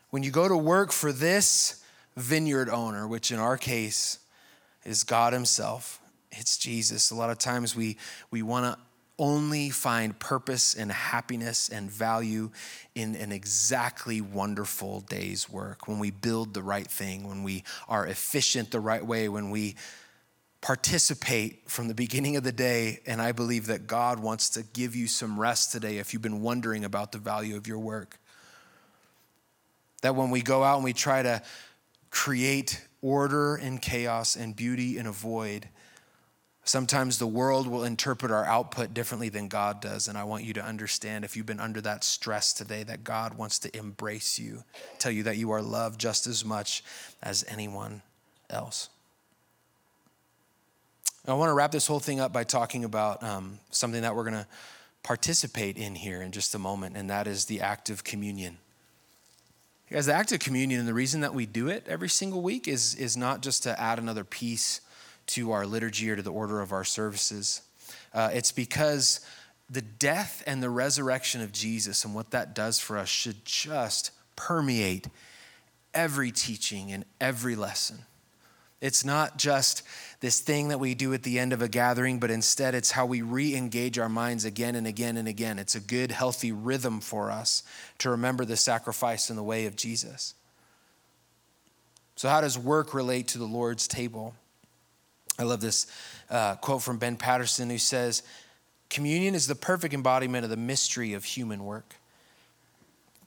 When 0.10 0.24
you 0.24 0.32
go 0.32 0.48
to 0.48 0.58
work 0.58 0.92
for 0.92 1.12
this 1.12 1.84
vineyard 2.18 2.70
owner, 2.70 3.08
which 3.08 3.32
in 3.32 3.40
our 3.40 3.58
case 3.58 4.20
is 4.84 5.04
God 5.04 5.34
Himself, 5.34 6.00
it's 6.32 6.58
Jesus. 6.58 7.12
A 7.12 7.16
lot 7.16 7.30
of 7.30 7.38
times 7.38 7.76
we, 7.76 7.98
we 8.32 8.42
want 8.42 8.66
to 8.66 8.82
only 9.18 9.70
find 9.70 10.18
purpose 10.18 10.74
and 10.74 10.92
happiness 10.92 11.70
and 11.70 11.92
value 11.92 12.50
in 12.96 13.16
an 13.16 13.32
exactly 13.32 14.22
wonderful 14.22 15.02
day's 15.02 15.50
work. 15.50 15.88
When 15.88 16.00
we 16.00 16.10
build 16.10 16.54
the 16.54 16.64
right 16.64 16.88
thing, 16.88 17.28
when 17.28 17.44
we 17.44 17.64
are 17.88 18.08
efficient 18.08 18.72
the 18.72 18.80
right 18.80 19.06
way, 19.06 19.28
when 19.28 19.50
we 19.50 19.76
participate 20.62 21.70
from 21.70 21.88
the 21.88 21.94
beginning 21.94 22.36
of 22.36 22.44
the 22.44 22.52
day. 22.52 23.00
And 23.06 23.22
I 23.22 23.32
believe 23.32 23.68
that 23.68 23.88
God 23.88 24.20
wants 24.20 24.50
to 24.52 24.64
give 24.74 24.96
you 24.96 25.08
some 25.08 25.40
rest 25.40 25.72
today 25.72 25.98
if 25.98 26.14
you've 26.14 26.22
been 26.22 26.42
wondering 26.42 26.84
about 26.84 27.12
the 27.12 27.18
value 27.18 27.56
of 27.56 27.68
your 27.68 27.80
work. 27.80 28.20
That 30.02 30.16
when 30.16 30.30
we 30.30 30.42
go 30.42 30.64
out 30.64 30.76
and 30.76 30.84
we 30.84 30.94
try 30.94 31.22
to 31.22 31.42
create 32.10 32.82
order 33.02 33.56
and 33.56 33.82
chaos 33.82 34.36
and 34.36 34.56
beauty 34.56 34.98
in 34.98 35.06
a 35.08 35.12
void, 35.12 35.68
sometimes 36.64 37.18
the 37.18 37.28
world 37.28 37.68
will 37.68 37.84
interpret 37.84 38.32
our 38.32 38.46
output 38.46 38.94
differently 38.94 39.30
than 39.30 39.48
God 39.48 39.82
does. 39.82 40.08
And 40.08 40.18
I 40.18 40.24
want 40.24 40.44
you 40.44 40.54
to 40.54 40.64
understand 40.64 41.26
if 41.26 41.36
you've 41.36 41.46
been 41.46 41.60
under 41.60 41.82
that 41.82 42.04
stress 42.04 42.54
today, 42.54 42.84
that 42.84 43.04
God 43.04 43.38
wants 43.38 43.60
to 43.60 43.78
embrace 43.78 44.40
you, 44.40 44.64
tell 45.00 45.12
you 45.12 45.24
that 45.24 45.38
you 45.38 45.52
are 45.52 45.62
loved 45.62 46.00
just 46.00 46.28
as 46.28 46.46
much 46.46 46.84
as 47.22 47.46
anyone 47.48 48.02
else. 48.50 48.90
I 51.28 51.34
want 51.34 51.50
to 51.50 51.54
wrap 51.54 51.72
this 51.72 51.86
whole 51.86 52.00
thing 52.00 52.20
up 52.20 52.34
by 52.34 52.44
talking 52.44 52.84
about 52.84 53.22
um, 53.22 53.60
something 53.70 54.02
that 54.02 54.16
we're 54.16 54.24
going 54.24 54.36
to 54.36 54.48
participate 55.04 55.78
in 55.78 55.94
here 55.94 56.22
in 56.22 56.32
just 56.32 56.56
a 56.56 56.60
moment, 56.60 56.98
and 56.98 57.10
that 57.10 57.28
is 57.28 57.46
the 57.46 57.62
act 57.62 57.90
of 57.90 58.04
communion. 58.04 58.58
As 59.92 60.06
the 60.06 60.14
act 60.14 60.32
of 60.32 60.40
communion, 60.40 60.80
and 60.80 60.88
the 60.88 60.94
reason 60.94 61.22
that 61.22 61.34
we 61.34 61.46
do 61.46 61.68
it 61.68 61.86
every 61.88 62.10
single 62.10 62.42
week 62.42 62.68
is, 62.68 62.94
is 62.96 63.18
not 63.18 63.42
just 63.42 63.64
to 63.64 63.80
add 63.80 63.98
another 63.98 64.24
piece 64.24 64.82
to 65.28 65.52
our 65.52 65.66
liturgy 65.66 66.10
or 66.12 66.16
to 66.16 66.22
the 66.22 66.32
order 66.32 66.62
of 66.62 66.72
our 66.72 66.84
services. 66.84 67.62
Uh, 68.14 68.30
it's 68.34 68.52
because 68.52 69.20
the 69.70 69.82
death 69.82 70.44
and 70.46 70.62
the 70.62 70.70
resurrection 70.70 71.42
of 71.42 71.52
Jesus 71.52 72.06
and 72.06 72.14
what 72.14 72.32
that 72.32 72.54
does 72.54 72.80
for 72.80 72.98
us 72.98 73.10
should 73.10 73.46
just 73.46 74.12
permeate 74.36 75.08
every 75.94 76.32
teaching 76.32 76.92
and 76.92 77.06
every 77.20 77.56
lesson. 77.56 78.06
It's 78.82 79.04
not 79.04 79.38
just 79.38 79.84
this 80.22 80.40
thing 80.40 80.70
that 80.70 80.80
we 80.80 80.96
do 80.96 81.14
at 81.14 81.24
the 81.24 81.38
end 81.38 81.52
of 81.52 81.62
a 81.62 81.68
gathering, 81.68 82.20
but 82.20 82.32
instead 82.32 82.76
it's 82.76 82.92
how 82.92 83.06
we 83.06 83.22
re 83.22 83.56
engage 83.56 84.00
our 84.00 84.08
minds 84.08 84.46
again 84.46 84.76
and 84.76 84.88
again 84.88 85.18
and 85.18 85.28
again. 85.28 85.60
It's 85.60 85.76
a 85.76 85.82
good, 85.82 86.12
healthy 86.12 86.52
rhythm 86.52 87.02
for 87.02 87.30
us 87.30 87.64
to 88.00 88.10
remember 88.10 88.46
the 88.46 88.56
sacrifice 88.56 89.30
and 89.30 89.38
the 89.38 89.44
way 89.44 89.66
of 89.66 89.76
Jesus. 89.76 90.34
So, 92.16 92.30
how 92.30 92.42
does 92.42 92.58
work 92.58 92.94
relate 92.94 93.30
to 93.30 93.38
the 93.38 93.46
Lord's 93.46 93.88
table? 93.88 94.34
I 95.38 95.44
love 95.44 95.62
this 95.62 95.88
uh, 96.30 96.56
quote 96.56 96.82
from 96.82 96.98
Ben 96.98 97.16
Patterson 97.16 97.70
who 97.70 97.78
says, 97.78 98.24
Communion 98.90 99.36
is 99.36 99.48
the 99.48 99.56
perfect 99.56 99.94
embodiment 99.94 100.44
of 100.44 100.50
the 100.50 100.58
mystery 100.58 101.14
of 101.14 101.24
human 101.24 101.64
work. 101.64 101.96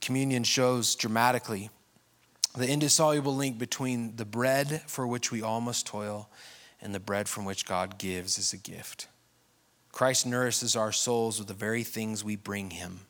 Communion 0.01 0.43
shows 0.43 0.95
dramatically 0.95 1.69
the 2.55 2.69
indissoluble 2.69 3.35
link 3.35 3.57
between 3.57 4.15
the 4.15 4.25
bread 4.25 4.83
for 4.85 5.07
which 5.07 5.31
we 5.31 5.41
all 5.41 5.61
must 5.61 5.87
toil 5.87 6.29
and 6.81 6.93
the 6.93 6.99
bread 6.99 7.27
from 7.27 7.45
which 7.45 7.65
God 7.65 7.97
gives 7.97 8.37
as 8.37 8.53
a 8.53 8.57
gift. 8.57 9.07
Christ 9.91 10.25
nourishes 10.25 10.75
our 10.75 10.91
souls 10.91 11.39
with 11.39 11.47
the 11.47 11.53
very 11.53 11.83
things 11.83 12.23
we 12.23 12.35
bring 12.35 12.71
him, 12.71 13.01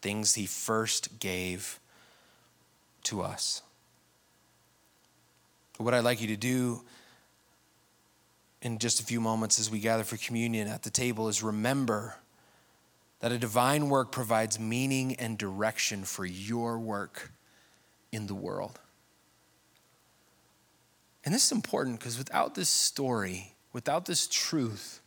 things 0.00 0.34
he 0.34 0.46
first 0.46 1.18
gave 1.20 1.78
to 3.04 3.20
us. 3.22 3.62
What 5.78 5.92
I'd 5.92 6.04
like 6.04 6.20
you 6.20 6.28
to 6.28 6.36
do 6.36 6.82
in 8.62 8.78
just 8.78 9.00
a 9.00 9.04
few 9.04 9.20
moments 9.20 9.58
as 9.58 9.70
we 9.70 9.78
gather 9.78 10.04
for 10.04 10.16
communion 10.16 10.68
at 10.68 10.82
the 10.82 10.90
table 10.90 11.28
is 11.28 11.42
remember 11.42 12.16
that 13.20 13.32
a 13.32 13.38
divine 13.38 13.88
work 13.88 14.10
provides 14.10 14.58
meaning 14.58 15.14
and 15.16 15.36
direction 15.36 16.04
for 16.04 16.24
your 16.24 16.78
work 16.78 17.32
in 18.14 18.26
the 18.26 18.34
world. 18.34 18.78
And 21.24 21.34
this 21.34 21.46
is 21.46 21.52
important 21.52 21.98
because 21.98 22.18
without 22.18 22.54
this 22.54 22.68
story, 22.68 23.54
without 23.72 24.04
this 24.04 24.26
truth, 24.26 25.00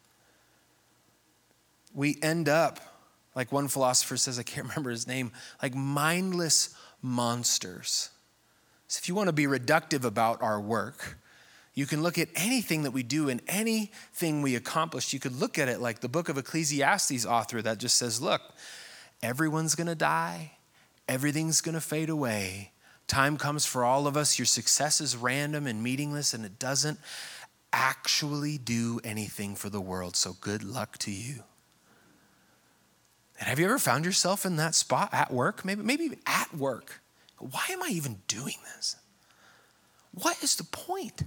we 1.93 2.17
end 2.21 2.49
up, 2.49 2.79
like 3.35 3.51
one 3.51 3.67
philosopher 3.67 4.17
says, 4.17 4.39
I 4.39 4.43
can't 4.43 4.67
remember 4.69 4.89
his 4.89 5.07
name, 5.07 5.31
like 5.61 5.75
mindless 5.75 6.75
monsters. 7.01 8.09
So 8.87 8.99
if 9.01 9.07
you 9.07 9.15
want 9.15 9.27
to 9.27 9.33
be 9.33 9.45
reductive 9.45 10.03
about 10.03 10.41
our 10.41 10.59
work, 10.59 11.17
you 11.73 11.85
can 11.85 12.01
look 12.01 12.17
at 12.17 12.29
anything 12.35 12.83
that 12.83 12.91
we 12.91 13.03
do 13.03 13.29
and 13.29 13.39
anything 13.47 14.41
we 14.41 14.55
accomplish. 14.55 15.13
You 15.13 15.19
could 15.19 15.35
look 15.35 15.59
at 15.59 15.67
it 15.67 15.79
like 15.79 15.99
the 15.99 16.09
book 16.09 16.29
of 16.29 16.37
Ecclesiastes 16.37 17.25
author 17.25 17.61
that 17.61 17.77
just 17.77 17.97
says, 17.97 18.19
look, 18.19 18.41
everyone's 19.21 19.75
going 19.75 19.87
to 19.87 19.95
die, 19.95 20.53
everything's 21.07 21.61
going 21.61 21.75
to 21.75 21.81
fade 21.81 22.09
away, 22.09 22.71
Time 23.07 23.37
comes 23.37 23.65
for 23.65 23.83
all 23.85 24.05
of 24.05 24.17
us. 24.17 24.37
Your 24.37 24.45
success 24.45 24.99
is 24.99 25.15
random 25.15 25.65
and 25.65 25.81
meaningless, 25.81 26.33
and 26.33 26.45
it 26.45 26.59
doesn't 26.59 26.99
actually 27.71 28.57
do 28.57 28.99
anything 29.03 29.55
for 29.55 29.69
the 29.69 29.81
world. 29.81 30.15
So 30.15 30.35
good 30.41 30.63
luck 30.63 30.97
to 30.99 31.11
you. 31.11 31.43
And 33.39 33.47
have 33.47 33.59
you 33.59 33.65
ever 33.65 33.79
found 33.79 34.03
yourself 34.03 34.45
in 34.45 34.57
that 34.57 34.75
spot 34.75 35.09
at 35.13 35.31
work? 35.31 35.63
Maybe, 35.63 35.83
maybe 35.83 36.17
at 36.25 36.53
work. 36.53 37.01
Why 37.39 37.65
am 37.69 37.83
I 37.83 37.89
even 37.89 38.19
doing 38.27 38.55
this? 38.75 38.95
What 40.11 40.41
is 40.43 40.55
the 40.55 40.63
point? 40.63 41.23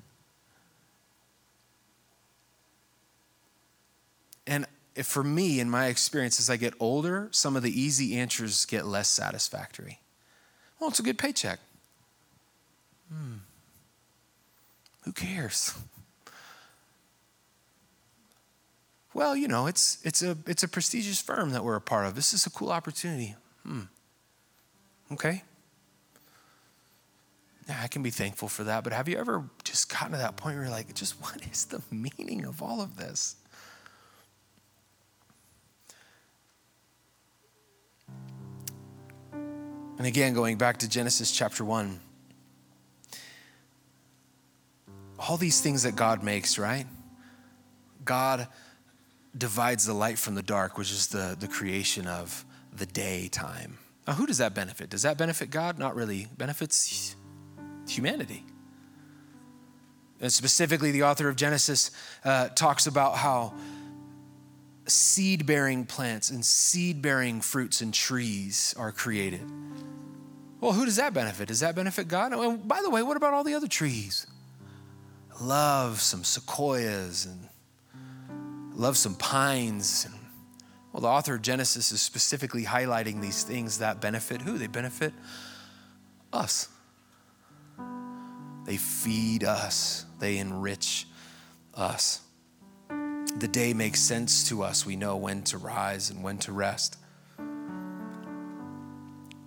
And 4.47 4.67
for 5.05 5.23
me, 5.23 5.61
in 5.61 5.71
my 5.71 5.87
experience, 5.87 6.41
as 6.41 6.51
I 6.51 6.57
get 6.57 6.75
older, 6.81 7.29
some 7.31 7.55
of 7.55 7.63
the 7.63 7.81
easy 7.81 8.17
answers 8.17 8.67
get 8.67 8.87
less 8.87 9.09
satisfactory. 9.09 10.01
Well, 10.81 10.91
it's 10.91 10.99
a 10.99 11.05
good 11.05 11.19
paycheck. 11.19 11.61
Hmm. 13.13 13.37
Who 15.03 15.13
cares? 15.13 15.75
Well, 19.13 19.35
you 19.35 19.49
know, 19.49 19.67
it's, 19.67 19.99
it's, 20.05 20.23
a, 20.23 20.37
it's 20.47 20.63
a 20.63 20.69
prestigious 20.69 21.21
firm 21.21 21.51
that 21.51 21.65
we're 21.65 21.77
a 21.77 21.81
part 21.81 22.07
of. 22.07 22.15
This 22.15 22.33
is 22.33 22.47
a 22.47 22.51
cool 22.51 22.71
opportunity. 22.71 23.35
Hmm. 23.65 23.83
Okay. 25.13 25.43
Yeah, 27.69 27.81
I 27.83 27.89
can 27.89 28.03
be 28.03 28.11
thankful 28.11 28.49
for 28.49 28.65
that. 28.65 28.85
But 28.85 28.93
have 28.93 29.09
you 29.09 29.17
ever 29.17 29.45
just 29.65 29.91
gotten 29.93 30.13
to 30.13 30.19
that 30.19 30.37
point 30.37 30.57
where 30.57 30.65
you're 30.65 30.73
like, 30.73 30.95
just 30.95 31.15
what 31.21 31.45
is 31.51 31.65
the 31.67 31.83
meaning 31.91 32.45
of 32.45 32.63
all 32.63 32.81
of 32.81 32.97
this? 32.97 33.37
And 39.33 40.07
again, 40.07 40.33
going 40.33 40.57
back 40.57 40.79
to 40.79 40.89
Genesis 40.89 41.31
chapter 41.31 41.63
1, 41.63 42.01
all 45.29 45.37
these 45.37 45.61
things 45.61 45.83
that 45.83 45.97
God 45.97 46.23
makes, 46.23 46.59
right? 46.59 46.87
God 48.05 48.49
divides 49.37 49.87
the 49.87 49.95
light 49.95 50.19
from 50.19 50.35
the 50.35 50.43
dark, 50.43 50.79
which 50.79 50.91
is 50.91 51.09
the, 51.09 51.37
the 51.39 51.47
creation 51.47 52.07
of 52.07 52.45
the 52.77 52.87
daytime. 52.87 53.79
Now, 54.07 54.15
who 54.15 54.27
does 54.27 54.39
that 54.39 54.55
benefit? 54.55 54.91
Does 54.91 55.03
that 55.03 55.19
benefit 55.19 55.51
God? 55.51 55.79
Not 55.79 55.95
really. 55.95 56.23
It 56.23 56.39
benefits 56.39 57.15
humanity. 57.89 58.45
And 60.21 60.33
specifically, 60.33 60.91
the 60.91 61.05
author 61.05 61.29
of 61.29 61.37
Genesis 61.37 61.91
uh, 62.25 62.49
talks 62.49 62.87
about 62.87 63.17
how 63.17 63.55
seed 64.87 65.47
bearing 65.47 65.85
plants 65.87 66.31
and 66.31 66.45
seed 66.45 67.01
bearing 67.01 67.41
fruits 67.41 67.81
and 67.81 67.95
trees 67.95 68.75
are 68.77 68.91
created. 68.91 69.49
Well, 70.61 70.73
who 70.73 70.85
does 70.85 70.97
that 70.97 71.15
benefit? 71.15 71.49
Does 71.49 71.61
that 71.61 71.75
benefit 71.75 72.09
God? 72.09 72.33
And 72.33 72.67
by 72.67 72.83
the 72.83 72.91
way, 72.91 73.03
what 73.03 73.17
about 73.17 73.33
all 73.33 73.45
the 73.45 73.55
other 73.55 73.69
trees? 73.69 74.27
Love 75.41 76.01
some 76.01 76.25
sequoias 76.25 77.27
and 77.27 77.49
love 78.75 78.97
some 78.97 79.15
pines. 79.15 80.07
And, 80.07 80.15
well, 80.93 81.01
the 81.01 81.09
author 81.09 81.35
of 81.35 81.43
Genesis 81.43 81.93
is 81.93 82.03
specifically 82.03 82.65
highlighting 82.65 83.21
these 83.21 83.43
things 83.43 83.79
that 83.79 84.01
benefit 84.01 84.43
who? 84.43 84.59
They 84.59 84.67
benefit 84.67 85.13
us. 86.33 86.69
They 88.67 88.77
feed 88.77 89.43
us, 89.43 90.05
they 90.21 90.39
enrich 90.39 91.07
us. 91.75 92.21
The 92.89 93.49
day 93.49 93.73
makes 93.73 94.01
sense 94.01 94.49
to 94.49 94.63
us. 94.63 94.85
We 94.85 94.97
know 94.97 95.17
when 95.17 95.43
to 95.45 95.59
rise 95.59 96.11
and 96.11 96.23
when 96.23 96.39
to 96.39 96.53
rest. 96.53 96.97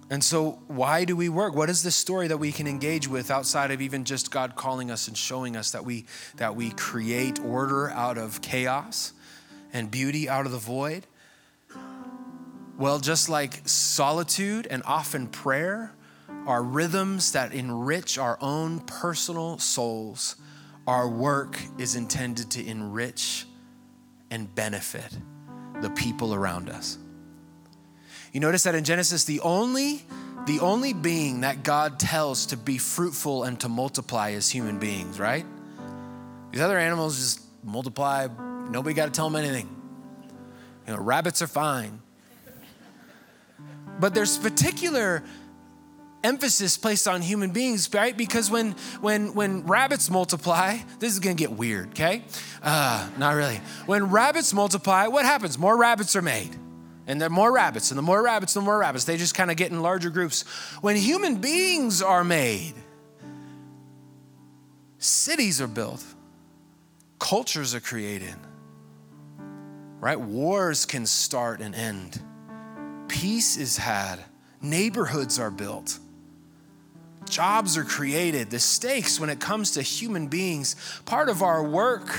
And 0.10 0.24
so, 0.24 0.60
why 0.68 1.06
do 1.06 1.16
we 1.16 1.30
work? 1.30 1.56
What 1.56 1.70
is 1.70 1.82
the 1.82 1.92
story 1.92 2.28
that 2.28 2.38
we 2.38 2.52
can 2.52 2.68
engage 2.68 3.08
with 3.08 3.32
outside 3.32 3.72
of 3.72 3.82
even 3.82 4.04
just 4.04 4.32
God 4.32 4.56
calling 4.56 4.92
us 4.92 5.08
and 5.08 5.18
showing 5.18 5.56
us 5.56 5.72
that 5.72 5.86
we 5.86 6.06
that 6.36 6.56
we 6.56 6.72
create 6.72 7.40
order 7.40 7.90
out 7.90 8.18
of 8.18 8.42
chaos 8.42 9.14
and 9.72 9.90
beauty 9.90 10.28
out 10.30 10.46
of 10.46 10.52
the 10.52 10.58
void? 10.58 11.08
Well, 12.78 13.00
just 13.00 13.30
like 13.30 13.62
solitude 13.68 14.68
and 14.70 14.84
often 14.86 15.28
prayer 15.28 15.94
are 16.48 16.64
rhythms 16.64 17.32
that 17.32 17.54
enrich 17.54 18.18
our 18.18 18.38
own 18.42 18.82
personal 18.82 19.58
souls, 19.60 20.36
our 20.88 21.08
work 21.08 21.58
is 21.78 21.96
intended 21.96 22.52
to 22.52 22.66
enrich 22.66 23.46
and 24.32 24.54
benefit 24.54 25.18
the 25.82 25.90
people 25.92 26.34
around 26.34 26.70
us. 26.70 26.98
You 28.34 28.40
notice 28.40 28.64
that 28.64 28.74
in 28.74 28.84
Genesis, 28.84 29.26
the 29.26 29.40
only, 29.42 30.02
the 30.48 30.60
only 30.60 30.92
being 30.92 31.42
that 31.42 31.64
God 31.64 32.00
tells 32.00 32.48
to 32.48 32.58
be 32.58 32.80
fruitful 32.80 33.44
and 33.44 33.60
to 33.60 33.70
multiply 33.70 34.30
is 34.30 34.50
human 34.50 34.80
beings, 34.80 35.20
right? 35.20 35.46
These 36.52 36.62
other 36.62 36.80
animals 36.80 37.18
just 37.18 37.42
multiply, 37.64 38.28
nobody 38.70 38.96
got 38.96 39.06
to 39.06 39.12
tell 39.12 39.30
them 39.30 39.42
anything. 39.42 39.70
You 40.88 40.96
know, 40.96 41.00
rabbits 41.00 41.44
are 41.44 41.48
fine. 41.48 42.02
But 44.00 44.16
there's 44.16 44.40
particular 44.40 45.24
emphasis 46.24 46.76
placed 46.76 47.08
on 47.08 47.22
human 47.22 47.52
beings, 47.52 47.94
right? 47.94 48.18
Because 48.18 48.50
when 48.50 48.72
when 49.02 49.36
when 49.36 49.66
rabbits 49.68 50.10
multiply, 50.10 50.78
this 50.98 51.14
is 51.14 51.20
gonna 51.20 51.36
get 51.36 51.52
weird, 51.52 51.90
okay? 51.90 52.24
Uh, 52.64 53.08
not 53.18 53.36
really. 53.36 53.62
When 53.86 54.10
rabbits 54.10 54.54
multiply, 54.54 55.08
what 55.08 55.26
happens? 55.26 55.60
More 55.60 55.78
rabbits 55.78 56.16
are 56.16 56.22
made. 56.24 56.58
And 57.06 57.22
the 57.22 57.30
more 57.30 57.52
rabbits, 57.52 57.92
and 57.92 57.98
the 57.98 58.04
more 58.04 58.24
rabbits, 58.24 58.54
the 58.54 58.62
more 58.62 58.78
rabbits. 58.78 59.04
They 59.06 59.18
just 59.18 59.36
kind 59.36 59.52
of 59.52 59.58
get 59.58 59.72
in 59.72 59.82
larger 59.82 60.10
groups. 60.10 60.44
When 60.82 60.96
human 60.96 61.36
beings 61.36 62.02
are 62.02 62.24
made, 62.24 62.74
cities 65.00 65.60
are 65.60 65.68
built, 65.68 66.04
cultures 67.20 67.76
are 67.76 67.82
created, 67.82 68.36
right? 70.00 70.20
Wars 70.20 70.86
can 70.86 71.06
start 71.06 71.60
and 71.60 71.76
end, 71.76 72.22
peace 73.10 73.58
is 73.58 73.78
had, 73.78 74.20
neighborhoods 74.62 75.40
are 75.40 75.52
built. 75.52 76.00
Jobs 77.30 77.78
are 77.78 77.86
created. 77.86 78.50
The 78.50 78.60
stakes 78.60 79.20
when 79.20 79.30
it 79.30 79.40
comes 79.40 79.72
to 79.72 79.82
human 79.82 80.28
beings, 80.28 80.76
part 81.06 81.30
of 81.30 81.42
our 81.42 81.64
work 81.64 82.10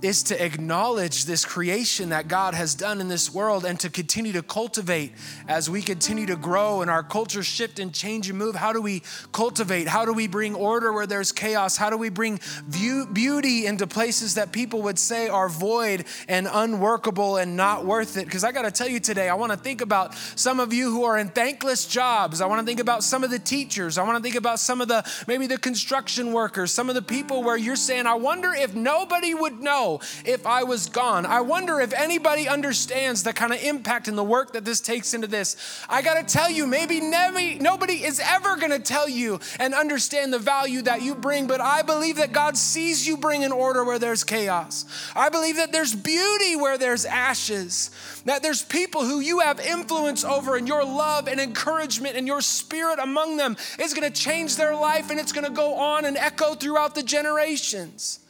is 0.00 0.22
to 0.24 0.44
acknowledge 0.44 1.24
this 1.24 1.44
creation 1.44 2.10
that 2.10 2.28
God 2.28 2.54
has 2.54 2.74
done 2.74 3.00
in 3.00 3.08
this 3.08 3.34
world 3.34 3.64
and 3.64 3.78
to 3.80 3.90
continue 3.90 4.32
to 4.32 4.42
cultivate 4.42 5.12
as 5.48 5.68
we 5.68 5.82
continue 5.82 6.26
to 6.26 6.36
grow 6.36 6.82
and 6.82 6.90
our 6.90 7.02
culture 7.02 7.42
shift 7.42 7.80
and 7.80 7.92
change 7.92 8.30
and 8.30 8.38
move. 8.38 8.54
How 8.54 8.72
do 8.72 8.80
we 8.80 9.02
cultivate? 9.32 9.88
How 9.88 10.04
do 10.04 10.12
we 10.12 10.28
bring 10.28 10.54
order 10.54 10.92
where 10.92 11.06
there's 11.06 11.32
chaos? 11.32 11.76
How 11.76 11.90
do 11.90 11.96
we 11.96 12.10
bring 12.10 12.38
view, 12.68 13.06
beauty 13.06 13.66
into 13.66 13.88
places 13.88 14.34
that 14.34 14.52
people 14.52 14.82
would 14.82 14.98
say 15.00 15.28
are 15.28 15.48
void 15.48 16.04
and 16.28 16.48
unworkable 16.50 17.36
and 17.36 17.56
not 17.56 17.84
worth 17.84 18.16
it? 18.16 18.26
Because 18.26 18.44
I 18.44 18.52
got 18.52 18.62
to 18.62 18.70
tell 18.70 18.88
you 18.88 19.00
today, 19.00 19.28
I 19.28 19.34
want 19.34 19.50
to 19.50 19.58
think 19.58 19.80
about 19.80 20.14
some 20.36 20.60
of 20.60 20.72
you 20.72 20.92
who 20.92 21.04
are 21.04 21.18
in 21.18 21.28
thankless 21.28 21.86
jobs. 21.86 22.40
I 22.40 22.46
want 22.46 22.60
to 22.60 22.66
think 22.66 22.80
about 22.80 23.02
some 23.02 23.24
of 23.24 23.30
the 23.30 23.38
teachers. 23.40 23.98
I 23.98 24.04
want 24.04 24.16
to 24.16 24.22
think 24.22 24.36
about 24.36 24.60
some 24.60 24.80
of 24.80 24.86
the 24.86 25.04
maybe 25.26 25.48
the 25.48 25.58
construction 25.58 26.32
workers, 26.32 26.70
some 26.70 26.88
of 26.88 26.94
the 26.94 27.02
people 27.02 27.42
where 27.42 27.56
you're 27.56 27.74
saying, 27.74 28.06
I 28.06 28.14
wonder 28.14 28.54
if 28.54 28.76
nobody 28.76 29.34
would 29.34 29.60
know 29.60 29.87
if 30.24 30.46
I 30.46 30.62
was 30.62 30.88
gone. 30.88 31.26
I 31.26 31.40
wonder 31.40 31.80
if 31.80 31.92
anybody 31.92 32.48
understands 32.48 33.22
the 33.22 33.32
kind 33.32 33.52
of 33.52 33.62
impact 33.62 34.08
and 34.08 34.16
the 34.16 34.24
work 34.24 34.52
that 34.52 34.64
this 34.64 34.80
takes 34.80 35.14
into 35.14 35.26
this. 35.26 35.56
I 35.88 36.02
got 36.02 36.14
to 36.14 36.32
tell 36.32 36.50
you, 36.50 36.66
maybe 36.66 37.00
never, 37.00 37.40
nobody 37.60 38.04
is 38.04 38.20
ever 38.24 38.56
to 38.70 38.78
tell 38.78 39.08
you 39.08 39.40
and 39.58 39.74
understand 39.74 40.32
the 40.32 40.38
value 40.38 40.82
that 40.82 41.02
you 41.02 41.14
bring, 41.14 41.46
but 41.46 41.60
I 41.60 41.82
believe 41.82 42.16
that 42.16 42.32
God 42.32 42.56
sees 42.56 43.06
you 43.06 43.16
bring 43.16 43.44
an 43.44 43.52
order 43.52 43.84
where 43.84 43.98
there's 43.98 44.24
chaos. 44.24 44.84
I 45.14 45.28
believe 45.28 45.56
that 45.56 45.72
there's 45.72 45.94
beauty 45.94 46.56
where 46.56 46.78
there's 46.78 47.04
ashes, 47.04 47.90
that 48.24 48.42
there's 48.42 48.62
people 48.62 49.04
who 49.04 49.20
you 49.20 49.40
have 49.40 49.60
influence 49.60 50.24
over, 50.24 50.56
and 50.56 50.68
your 50.68 50.84
love 50.84 51.28
and 51.28 51.40
encouragement 51.40 52.16
and 52.16 52.26
your 52.26 52.40
spirit 52.40 52.98
among 52.98 53.36
them 53.36 53.56
is 53.78 53.94
to 54.10 54.10
change 54.10 54.56
their 54.56 54.74
life 54.74 55.10
and 55.10 55.18
it's 55.18 55.32
to 55.44 55.50
go 55.50 55.74
on 55.74 56.04
and 56.04 56.16
echo 56.16 56.54
throughout 56.54 56.94
the 56.94 57.02
generations. 57.02 58.20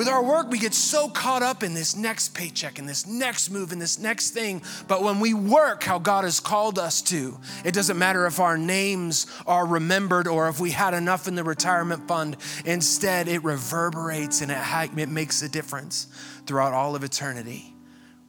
With 0.00 0.08
our 0.08 0.22
work, 0.24 0.48
we 0.48 0.58
get 0.58 0.72
so 0.72 1.10
caught 1.10 1.42
up 1.42 1.62
in 1.62 1.74
this 1.74 1.94
next 1.94 2.30
paycheck 2.30 2.78
and 2.78 2.88
this 2.88 3.06
next 3.06 3.50
move 3.50 3.70
and 3.70 3.78
this 3.78 3.98
next 3.98 4.30
thing. 4.30 4.62
But 4.88 5.02
when 5.02 5.20
we 5.20 5.34
work 5.34 5.82
how 5.82 5.98
God 5.98 6.24
has 6.24 6.40
called 6.40 6.78
us 6.78 7.02
to, 7.02 7.38
it 7.66 7.74
doesn't 7.74 7.98
matter 7.98 8.24
if 8.24 8.40
our 8.40 8.56
names 8.56 9.26
are 9.46 9.66
remembered 9.66 10.26
or 10.26 10.48
if 10.48 10.58
we 10.58 10.70
had 10.70 10.94
enough 10.94 11.28
in 11.28 11.34
the 11.34 11.44
retirement 11.44 12.08
fund. 12.08 12.38
Instead, 12.64 13.28
it 13.28 13.44
reverberates 13.44 14.40
and 14.40 14.50
it, 14.50 14.56
ha- 14.56 14.88
it 14.96 15.10
makes 15.10 15.42
a 15.42 15.50
difference 15.50 16.06
throughout 16.46 16.72
all 16.72 16.96
of 16.96 17.04
eternity. 17.04 17.76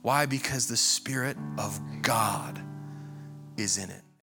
Why? 0.02 0.26
Because 0.26 0.68
the 0.68 0.76
Spirit 0.76 1.38
of 1.58 1.80
God 2.02 2.62
is 3.56 3.78
in 3.78 3.90
it. 3.90 4.01